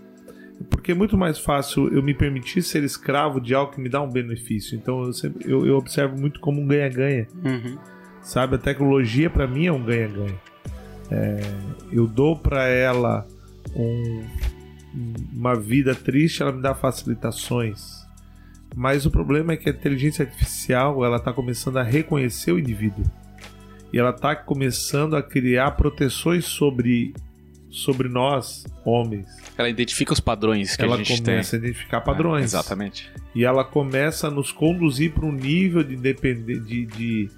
porque 0.70 0.92
é 0.92 0.94
muito 0.94 1.16
mais 1.16 1.38
fácil 1.38 1.92
eu 1.92 2.02
me 2.02 2.14
permitir 2.14 2.62
ser 2.62 2.84
escravo 2.84 3.40
de 3.40 3.54
algo 3.54 3.72
que 3.72 3.80
me 3.80 3.88
dá 3.88 4.00
um 4.00 4.10
benefício. 4.10 4.76
Então 4.76 5.02
eu, 5.04 5.12
sempre, 5.12 5.50
eu, 5.50 5.66
eu 5.66 5.76
observo 5.76 6.18
muito 6.18 6.40
como 6.40 6.60
um 6.60 6.66
ganha-ganha. 6.66 7.26
Uhum. 7.44 7.76
Sabe? 8.22 8.54
A 8.56 8.58
tecnologia 8.58 9.28
para 9.28 9.46
mim 9.46 9.66
é 9.66 9.72
um 9.72 9.82
ganha-ganha. 9.84 10.38
É, 11.10 11.40
eu 11.92 12.06
dou 12.06 12.36
para 12.36 12.66
ela 12.66 13.26
um, 13.74 14.24
uma 15.32 15.54
vida 15.54 15.94
triste, 15.94 16.42
ela 16.42 16.52
me 16.52 16.62
dá 16.62 16.74
facilitações. 16.74 18.04
Mas 18.74 19.06
o 19.06 19.10
problema 19.10 19.52
é 19.52 19.56
que 19.56 19.68
a 19.68 19.72
inteligência 19.72 20.24
artificial 20.24 21.04
ela 21.04 21.16
está 21.16 21.32
começando 21.32 21.76
a 21.76 21.82
reconhecer 21.82 22.52
o 22.52 22.58
indivíduo 22.58 23.04
e 23.92 23.98
ela 23.98 24.10
está 24.10 24.34
começando 24.34 25.14
a 25.14 25.22
criar 25.22 25.72
proteções 25.72 26.44
sobre 26.44 27.14
sobre 27.70 28.08
nós 28.08 28.64
homens. 28.84 29.26
Ela 29.56 29.68
identifica 29.68 30.12
os 30.12 30.20
padrões 30.20 30.76
que 30.76 30.82
ela 30.82 30.96
a 30.96 30.98
gente 30.98 31.22
tem. 31.22 31.34
começa 31.34 31.56
a 31.56 31.58
identificar 31.58 32.00
padrões. 32.00 32.42
É, 32.42 32.44
exatamente. 32.44 33.10
E 33.34 33.44
ela 33.44 33.64
começa 33.64 34.26
a 34.26 34.30
nos 34.30 34.50
conduzir 34.50 35.12
para 35.12 35.24
um 35.24 35.32
nível 35.32 35.82
de, 35.84 35.96
de, 35.96 36.60
de, 36.60 37.30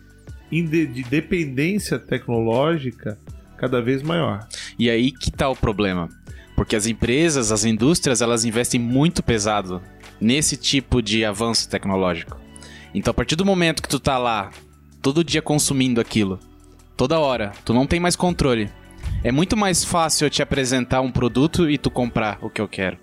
de, 0.50 0.86
de 0.86 1.02
dependência 1.04 1.98
tecnológica 1.98 3.18
cada 3.58 3.82
vez 3.82 4.02
maior. 4.02 4.46
E 4.78 4.88
aí 4.88 5.12
que 5.12 5.30
tá 5.30 5.48
o 5.48 5.56
problema. 5.56 6.08
Porque 6.54 6.74
as 6.74 6.86
empresas, 6.86 7.52
as 7.52 7.64
indústrias, 7.64 8.22
elas 8.22 8.46
investem 8.46 8.80
muito 8.80 9.22
pesado 9.22 9.82
nesse 10.18 10.56
tipo 10.56 11.02
de 11.02 11.22
avanço 11.24 11.68
tecnológico. 11.68 12.40
Então, 12.94 13.10
a 13.10 13.14
partir 13.14 13.36
do 13.36 13.44
momento 13.44 13.82
que 13.82 13.88
tu 13.88 14.00
tá 14.00 14.16
lá, 14.16 14.50
todo 15.02 15.22
dia 15.22 15.42
consumindo 15.42 16.00
aquilo, 16.00 16.40
toda 16.96 17.18
hora, 17.18 17.52
tu 17.62 17.74
não 17.74 17.86
tem 17.86 18.00
mais 18.00 18.16
controle. 18.16 18.70
É 19.22 19.32
muito 19.32 19.56
mais 19.56 19.84
fácil 19.84 20.26
eu 20.26 20.30
te 20.30 20.42
apresentar 20.42 21.00
um 21.00 21.10
produto 21.10 21.68
e 21.68 21.78
tu 21.78 21.90
comprar 21.90 22.38
o 22.42 22.50
que 22.50 22.60
eu 22.60 22.68
quero. 22.68 22.98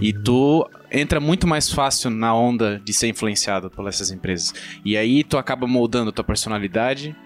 E 0.00 0.12
tu 0.12 0.68
entra 0.90 1.18
muito 1.18 1.46
mais 1.46 1.72
fácil 1.72 2.10
na 2.10 2.34
onda 2.34 2.80
de 2.84 2.92
ser 2.92 3.08
influenciado 3.08 3.70
por 3.70 3.88
essas 3.88 4.10
empresas. 4.10 4.54
E 4.84 4.96
aí 4.96 5.24
tu 5.24 5.38
acaba 5.38 5.66
moldando 5.66 6.12
tua 6.12 6.24
personalidade, 6.24 7.16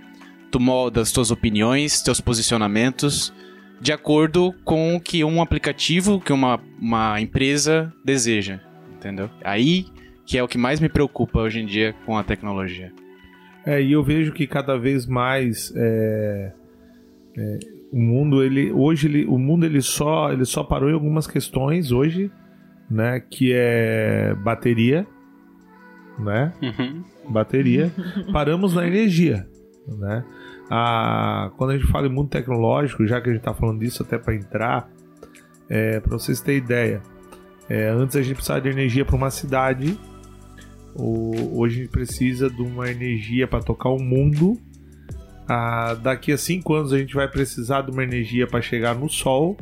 tu 0.51 0.61
molda 0.61 1.01
as 1.01 1.13
tuas 1.13 1.31
opiniões, 1.31 2.01
teus 2.01 2.21
posicionamentos 2.21 3.33
de 3.81 3.93
acordo 3.93 4.55
com 4.65 4.97
o 4.97 5.01
que 5.01 5.25
um 5.25 5.43
aplicativo, 5.43 6.21
que 6.21 6.33
uma, 6.33 6.61
uma 6.81 7.21
empresa 7.21 7.93
deseja, 8.05 8.61
entendeu? 8.95 9.29
Aí 9.43 9.87
que 10.25 10.39
é 10.39 10.43
o 10.43 10.49
que 10.49 10.57
mais 10.57 10.81
me 10.81 10.89
preocupa 10.89 11.41
hoje 11.41 11.61
em 11.61 11.67
dia 11.67 11.95
com 12.07 12.17
a 12.17 12.25
tecnologia. 12.25 12.93
É, 13.67 13.83
e 13.83 13.93
eu 13.93 14.03
vejo 14.03 14.33
que 14.33 14.47
cada 14.47 14.79
vez 14.79 15.07
mais 15.07 15.73
é, 15.77 16.53
é, 17.37 17.59
o 17.95 18.01
mundo 18.01 18.43
ele 18.43 18.73
hoje 18.73 19.07
ele, 19.07 19.25
o 19.25 19.39
mundo 19.39 19.65
ele 19.65 19.81
só 19.81 20.33
ele 20.33 20.45
só 20.45 20.65
parou 20.65 20.91
em 20.91 20.95
algumas 20.95 21.29
questões 21.29 21.93
hoje, 21.93 22.29
né? 22.91 23.21
Que 23.21 23.53
é 23.55 24.35
bateria, 24.35 25.07
né? 26.19 26.53
Uhum. 26.61 27.05
Bateria. 27.31 27.93
Paramos 28.33 28.75
na 28.75 28.85
energia, 28.85 29.47
né? 29.87 30.25
A, 30.69 31.53
quando 31.57 31.71
a 31.71 31.79
gente 31.79 31.87
fala 31.87 32.09
em 32.09 32.11
mundo 32.11 32.31
tecnológico, 32.31 33.07
já 33.07 33.21
que 33.21 33.29
a 33.29 33.33
gente 33.33 33.43
está 33.43 33.55
falando 33.55 33.79
disso 33.79 34.03
até 34.03 34.19
para 34.19 34.35
entrar, 34.35 34.91
é, 35.69 36.01
para 36.01 36.19
vocês 36.19 36.41
terem 36.41 36.59
ideia, 36.59 37.01
é, 37.69 37.91
antes 37.91 38.17
a 38.17 38.23
gente 38.23 38.35
precisava 38.35 38.61
de 38.61 38.71
energia 38.71 39.05
para 39.05 39.15
uma 39.15 39.31
cidade, 39.31 39.97
o, 40.97 41.61
hoje 41.61 41.77
a 41.77 41.83
gente 41.85 41.93
precisa 41.93 42.51
de 42.51 42.61
uma 42.61 42.91
energia 42.91 43.47
para 43.47 43.61
tocar 43.61 43.91
o 43.91 44.03
mundo 44.03 44.59
ah, 45.49 45.95
daqui 45.95 46.33
a 46.33 46.39
5 46.39 46.75
anos 46.75 46.93
a 46.93 46.99
gente 46.99 47.15
vai 47.15 47.29
precisar 47.29 47.83
de 47.83 47.91
uma 47.91 48.03
energia 48.03 48.47
para 48.47 48.63
chegar 48.63 48.95
no 48.95 49.09
Sol. 49.09 49.57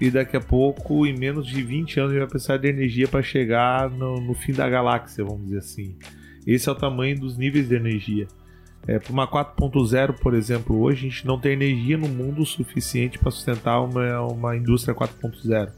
E 0.00 0.10
daqui 0.10 0.36
a 0.36 0.40
pouco, 0.40 1.06
em 1.06 1.16
menos 1.16 1.46
de 1.46 1.62
20 1.62 2.00
anos, 2.00 2.10
a 2.10 2.14
gente 2.14 2.20
vai 2.20 2.28
precisar 2.28 2.56
de 2.56 2.68
energia 2.68 3.06
para 3.06 3.22
chegar 3.22 3.88
no, 3.88 4.20
no, 4.20 4.34
fim 4.34 4.52
da 4.52 4.68
galáxia, 4.68 5.24
vamos 5.24 5.44
dizer 5.44 5.58
assim. 5.58 5.94
Esse 6.46 6.68
é 6.68 6.72
o 6.72 6.74
tamanho 6.74 7.20
dos 7.20 7.36
níveis 7.36 7.68
de 7.68 7.76
energia. 7.76 8.26
É, 8.84 8.98
para 8.98 9.12
uma 9.12 9.28
4.0, 9.28 10.14
por 10.18 10.34
exemplo, 10.34 10.80
hoje 10.80 11.06
a 11.06 11.10
gente 11.10 11.24
não 11.24 11.38
tem 11.38 11.52
energia 11.52 11.96
no 11.96 12.08
mundo 12.08 12.44
suficiente 12.44 13.16
para 13.16 13.30
sustentar 13.30 13.80
uma, 13.80 14.22
uma 14.22 14.56
indústria 14.56 14.92
4.0. 14.92 15.70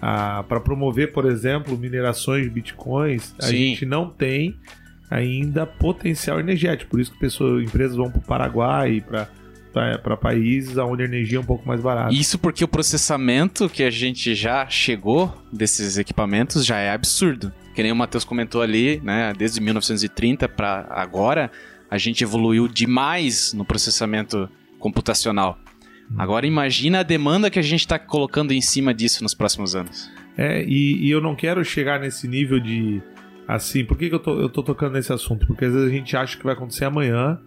Ah, 0.00 0.44
para 0.46 0.60
promover, 0.60 1.12
por 1.12 1.24
exemplo, 1.24 1.76
minerações 1.76 2.44
de 2.44 2.50
bitcoins, 2.50 3.34
a 3.40 3.46
Sim. 3.46 3.56
gente 3.56 3.84
não 3.84 4.08
tem 4.08 4.54
ainda 5.10 5.66
potencial 5.66 6.40
energético. 6.40 6.90
Por 6.90 7.00
isso 7.00 7.12
que 7.12 7.18
pessoas, 7.18 7.64
empresas 7.64 7.96
vão 7.96 8.10
para 8.10 8.18
o 8.18 8.22
Paraguai 8.22 8.92
e 8.92 9.00
para 9.00 10.16
países 10.16 10.76
onde 10.78 11.02
a 11.02 11.06
energia 11.06 11.38
é 11.38 11.40
um 11.40 11.44
pouco 11.44 11.66
mais 11.66 11.80
barata. 11.80 12.14
Isso 12.14 12.38
porque 12.38 12.64
o 12.64 12.68
processamento 12.68 13.68
que 13.68 13.82
a 13.82 13.90
gente 13.90 14.34
já 14.34 14.68
chegou 14.68 15.32
desses 15.52 15.98
equipamentos 15.98 16.64
já 16.64 16.78
é 16.78 16.90
absurdo. 16.90 17.52
Que 17.74 17.82
nem 17.82 17.92
o 17.92 17.96
Matheus 17.96 18.24
comentou 18.24 18.62
ali, 18.62 19.00
né? 19.04 19.32
Desde 19.36 19.60
1930 19.60 20.48
para 20.48 20.86
agora, 20.90 21.50
a 21.90 21.98
gente 21.98 22.24
evoluiu 22.24 22.68
demais 22.68 23.52
no 23.52 23.64
processamento 23.64 24.48
computacional. 24.78 25.58
Agora 26.16 26.46
imagina 26.46 27.00
a 27.00 27.02
demanda 27.02 27.50
que 27.50 27.58
a 27.58 27.62
gente 27.62 27.80
está 27.80 27.98
colocando 27.98 28.52
em 28.52 28.60
cima 28.60 28.94
disso 28.94 29.22
nos 29.22 29.34
próximos 29.34 29.74
anos. 29.74 30.10
É, 30.36 30.62
e, 30.62 31.06
e 31.06 31.10
eu 31.10 31.20
não 31.20 31.34
quero 31.34 31.64
chegar 31.64 31.98
nesse 31.98 32.28
nível 32.28 32.60
de 32.60 33.02
assim, 33.46 33.84
por 33.84 33.96
que, 33.96 34.08
que 34.08 34.14
eu, 34.14 34.18
tô, 34.18 34.40
eu 34.40 34.48
tô 34.48 34.62
tocando 34.62 34.94
nesse 34.94 35.12
assunto? 35.12 35.46
Porque 35.46 35.64
às 35.64 35.72
vezes 35.72 35.88
a 35.88 35.92
gente 35.92 36.16
acha 36.16 36.36
que 36.36 36.44
vai 36.44 36.54
acontecer 36.54 36.84
amanhã, 36.84 37.40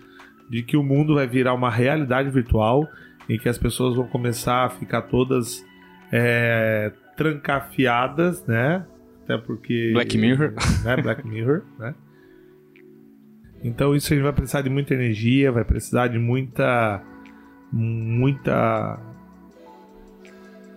de 0.50 0.64
que 0.64 0.76
o 0.76 0.84
mundo 0.84 1.16
vai 1.16 1.28
virar 1.28 1.54
uma 1.54 1.70
realidade 1.70 2.30
virtual, 2.30 2.88
em 3.28 3.38
que 3.38 3.48
as 3.48 3.58
pessoas 3.58 3.96
vão 3.96 4.08
começar 4.08 4.66
a 4.66 4.70
ficar 4.70 5.04
todas 5.04 5.64
é, 6.12 6.92
trancafiadas, 7.16 8.46
né? 8.46 8.86
Até 9.24 9.38
porque. 9.38 9.92
Black 9.94 10.18
Mirror. 10.18 10.54
Né? 10.84 10.98
Black 10.98 11.28
Mirror, 11.28 11.64
né? 11.78 11.94
Então 13.64 13.96
isso 13.96 14.12
a 14.12 14.16
gente 14.16 14.24
vai 14.24 14.34
precisar 14.34 14.62
de 14.62 14.70
muita 14.70 14.94
energia, 14.94 15.52
vai 15.52 15.64
precisar 15.64 16.08
de 16.08 16.18
muita. 16.18 17.04
muita. 17.72 19.00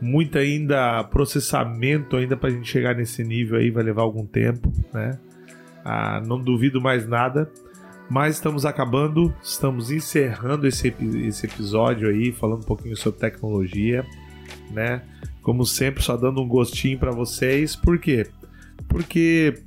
Muita 0.02 0.40
ainda 0.40 1.04
processamento 1.04 2.16
ainda 2.16 2.36
para 2.36 2.48
a 2.48 2.52
gente 2.52 2.68
chegar 2.68 2.96
nesse 2.96 3.22
nível 3.22 3.56
aí, 3.56 3.70
vai 3.70 3.84
levar 3.84 4.02
algum 4.02 4.26
tempo, 4.26 4.72
né? 4.92 5.16
Ah, 5.84 6.20
não 6.26 6.40
duvido 6.40 6.80
mais 6.80 7.06
nada. 7.06 7.48
Mas 8.10 8.34
estamos 8.34 8.66
acabando, 8.66 9.32
estamos 9.40 9.92
encerrando 9.92 10.66
esse, 10.66 10.92
esse 11.24 11.46
episódio 11.46 12.08
aí, 12.08 12.32
falando 12.32 12.62
um 12.62 12.66
pouquinho 12.66 12.96
sobre 12.96 13.20
tecnologia, 13.20 14.04
né? 14.70 15.02
Como 15.40 15.64
sempre, 15.64 16.02
só 16.02 16.16
dando 16.16 16.42
um 16.42 16.48
gostinho 16.48 16.98
para 16.98 17.12
vocês. 17.12 17.76
Por 17.76 17.98
quê? 17.98 18.26
Porque 18.88 19.62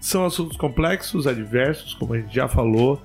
são 0.00 0.24
assuntos 0.24 0.56
complexos, 0.56 1.26
adversos, 1.26 1.94
como 1.94 2.14
a 2.14 2.18
gente 2.18 2.34
já 2.34 2.48
falou, 2.48 3.00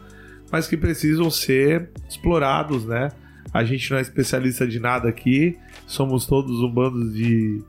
mas 0.51 0.67
que 0.67 0.75
precisam 0.75 1.29
ser 1.29 1.91
explorados, 2.09 2.83
né? 2.83 3.11
A 3.53 3.63
gente 3.63 3.89
não 3.91 3.97
é 3.97 4.01
especialista 4.01 4.67
de 4.67 4.79
nada 4.79 5.07
aqui, 5.07 5.57
somos 5.85 6.25
todos 6.25 6.61
um 6.61 6.69
bando 6.69 7.11
de, 7.11 7.61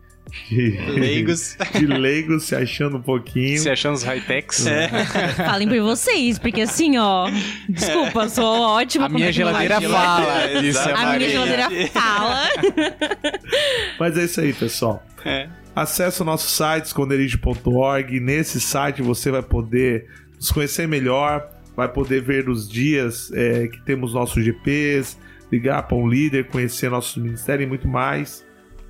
de, 0.48 0.70
Leigos. 0.98 1.56
de 1.72 1.86
leigos 1.86 2.44
se 2.44 2.54
achando 2.54 2.96
um 2.96 3.02
pouquinho. 3.02 3.58
Se 3.58 3.70
achando 3.70 3.94
os 3.94 4.02
high-techs. 4.02 4.66
É. 4.66 4.88
Falem 5.36 5.68
por 5.68 5.80
vocês, 5.80 6.38
porque 6.38 6.62
assim, 6.62 6.96
ó. 6.96 7.28
Desculpa, 7.68 8.28
sou 8.28 8.60
ótima 8.60 9.06
A 9.06 9.08
minha 9.08 9.32
geladeira 9.32 9.80
fala, 9.80 10.60
disse 10.60 10.78
a 10.78 10.96
A 10.96 11.16
minha 11.16 11.30
geladeira 11.30 11.68
fala. 11.92 12.48
Mas 13.98 14.18
é 14.18 14.24
isso 14.24 14.40
aí, 14.40 14.52
pessoal. 14.52 15.04
É. 15.24 15.48
Acesse 15.74 16.22
o 16.22 16.24
nosso 16.24 16.48
site, 16.48 16.86
esconderijo.org. 16.86 18.20
Nesse 18.20 18.60
site 18.60 19.02
você 19.02 19.30
vai 19.30 19.42
poder 19.42 20.06
nos 20.36 20.50
conhecer 20.50 20.88
melhor, 20.88 21.46
vai 21.76 21.88
poder 21.88 22.22
ver 22.22 22.48
os 22.48 22.68
dias 22.68 23.30
é, 23.32 23.68
que 23.68 23.84
temos 23.84 24.14
nossos 24.14 24.42
GPs, 24.42 25.18
ligar 25.50 25.82
para 25.84 25.96
um 25.96 26.08
líder, 26.08 26.48
conhecer 26.48 26.90
nosso 26.90 27.20
ministério 27.20 27.64
e 27.64 27.66
muito 27.66 27.88
mais. 27.88 28.46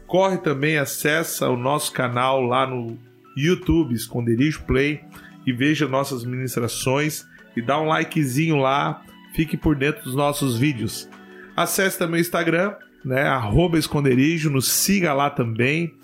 Corre 0.07 0.39
também, 0.39 0.79
acessa 0.79 1.49
o 1.49 1.57
nosso 1.57 1.93
canal 1.93 2.41
lá 2.41 2.67
no 2.67 2.99
YouTube, 3.37 3.95
Esconderijo 3.95 4.63
Play, 4.65 5.01
e 5.47 5.53
veja 5.53 5.87
nossas 5.87 6.25
ministrações 6.25 7.25
e 7.57 7.63
dá 7.63 7.81
um 7.81 7.87
likezinho 7.87 8.57
lá, 8.57 9.03
fique 9.35 9.57
por 9.57 9.75
dentro 9.77 10.05
dos 10.05 10.15
nossos 10.15 10.59
vídeos. 10.59 11.09
Acesse 11.57 11.99
também 11.99 12.21
o 12.21 12.23
Instagram, 12.23 12.75
né, 13.05 13.23
arroba 13.23 13.79
esconderijo, 13.79 14.51
nos 14.51 14.69
siga 14.69 15.15
lá 15.15 15.31
também. 15.31 15.95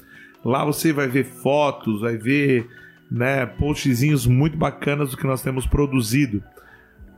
Lá 0.44 0.64
você 0.64 0.92
vai 0.92 1.06
ver 1.06 1.24
fotos, 1.24 2.00
vai 2.00 2.16
ver 2.16 2.68
né, 3.10 3.44
postzinhos 3.44 4.26
muito 4.26 4.56
bacanas 4.56 5.10
do 5.10 5.16
que 5.16 5.26
nós 5.26 5.42
temos 5.42 5.66
produzido. 5.66 6.42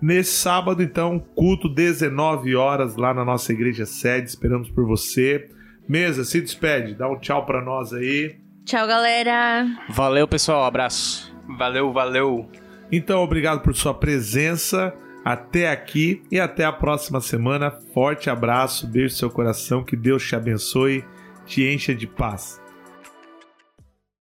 Nesse 0.04 0.32
sábado, 0.32 0.82
então, 0.82 1.18
culto 1.18 1.66
19 1.66 2.54
horas 2.54 2.94
lá 2.94 3.14
na 3.14 3.24
nossa 3.24 3.54
igreja 3.54 3.86
sede, 3.86 4.28
esperamos 4.28 4.68
por 4.68 4.84
você. 4.84 5.48
Mesa, 5.88 6.24
se 6.24 6.42
despede, 6.42 6.94
dá 6.94 7.08
um 7.08 7.18
tchau 7.18 7.46
pra 7.46 7.64
nós 7.64 7.90
aí. 7.94 8.36
Tchau, 8.66 8.86
galera. 8.86 9.66
Valeu, 9.88 10.28
pessoal. 10.28 10.64
Abraço. 10.64 11.34
Valeu, 11.56 11.90
valeu. 11.90 12.46
Então, 12.92 13.22
obrigado 13.22 13.62
por 13.62 13.74
sua 13.74 13.94
presença 13.94 14.94
até 15.24 15.70
aqui 15.70 16.22
e 16.30 16.38
até 16.38 16.66
a 16.66 16.72
próxima 16.72 17.22
semana. 17.22 17.70
Forte 17.94 18.28
abraço, 18.28 18.86
beijo 18.86 19.14
no 19.14 19.18
seu 19.18 19.30
coração, 19.30 19.82
que 19.82 19.96
Deus 19.96 20.22
te 20.22 20.36
abençoe, 20.36 21.02
te 21.46 21.66
encha 21.66 21.94
de 21.94 22.06
paz. 22.06 22.60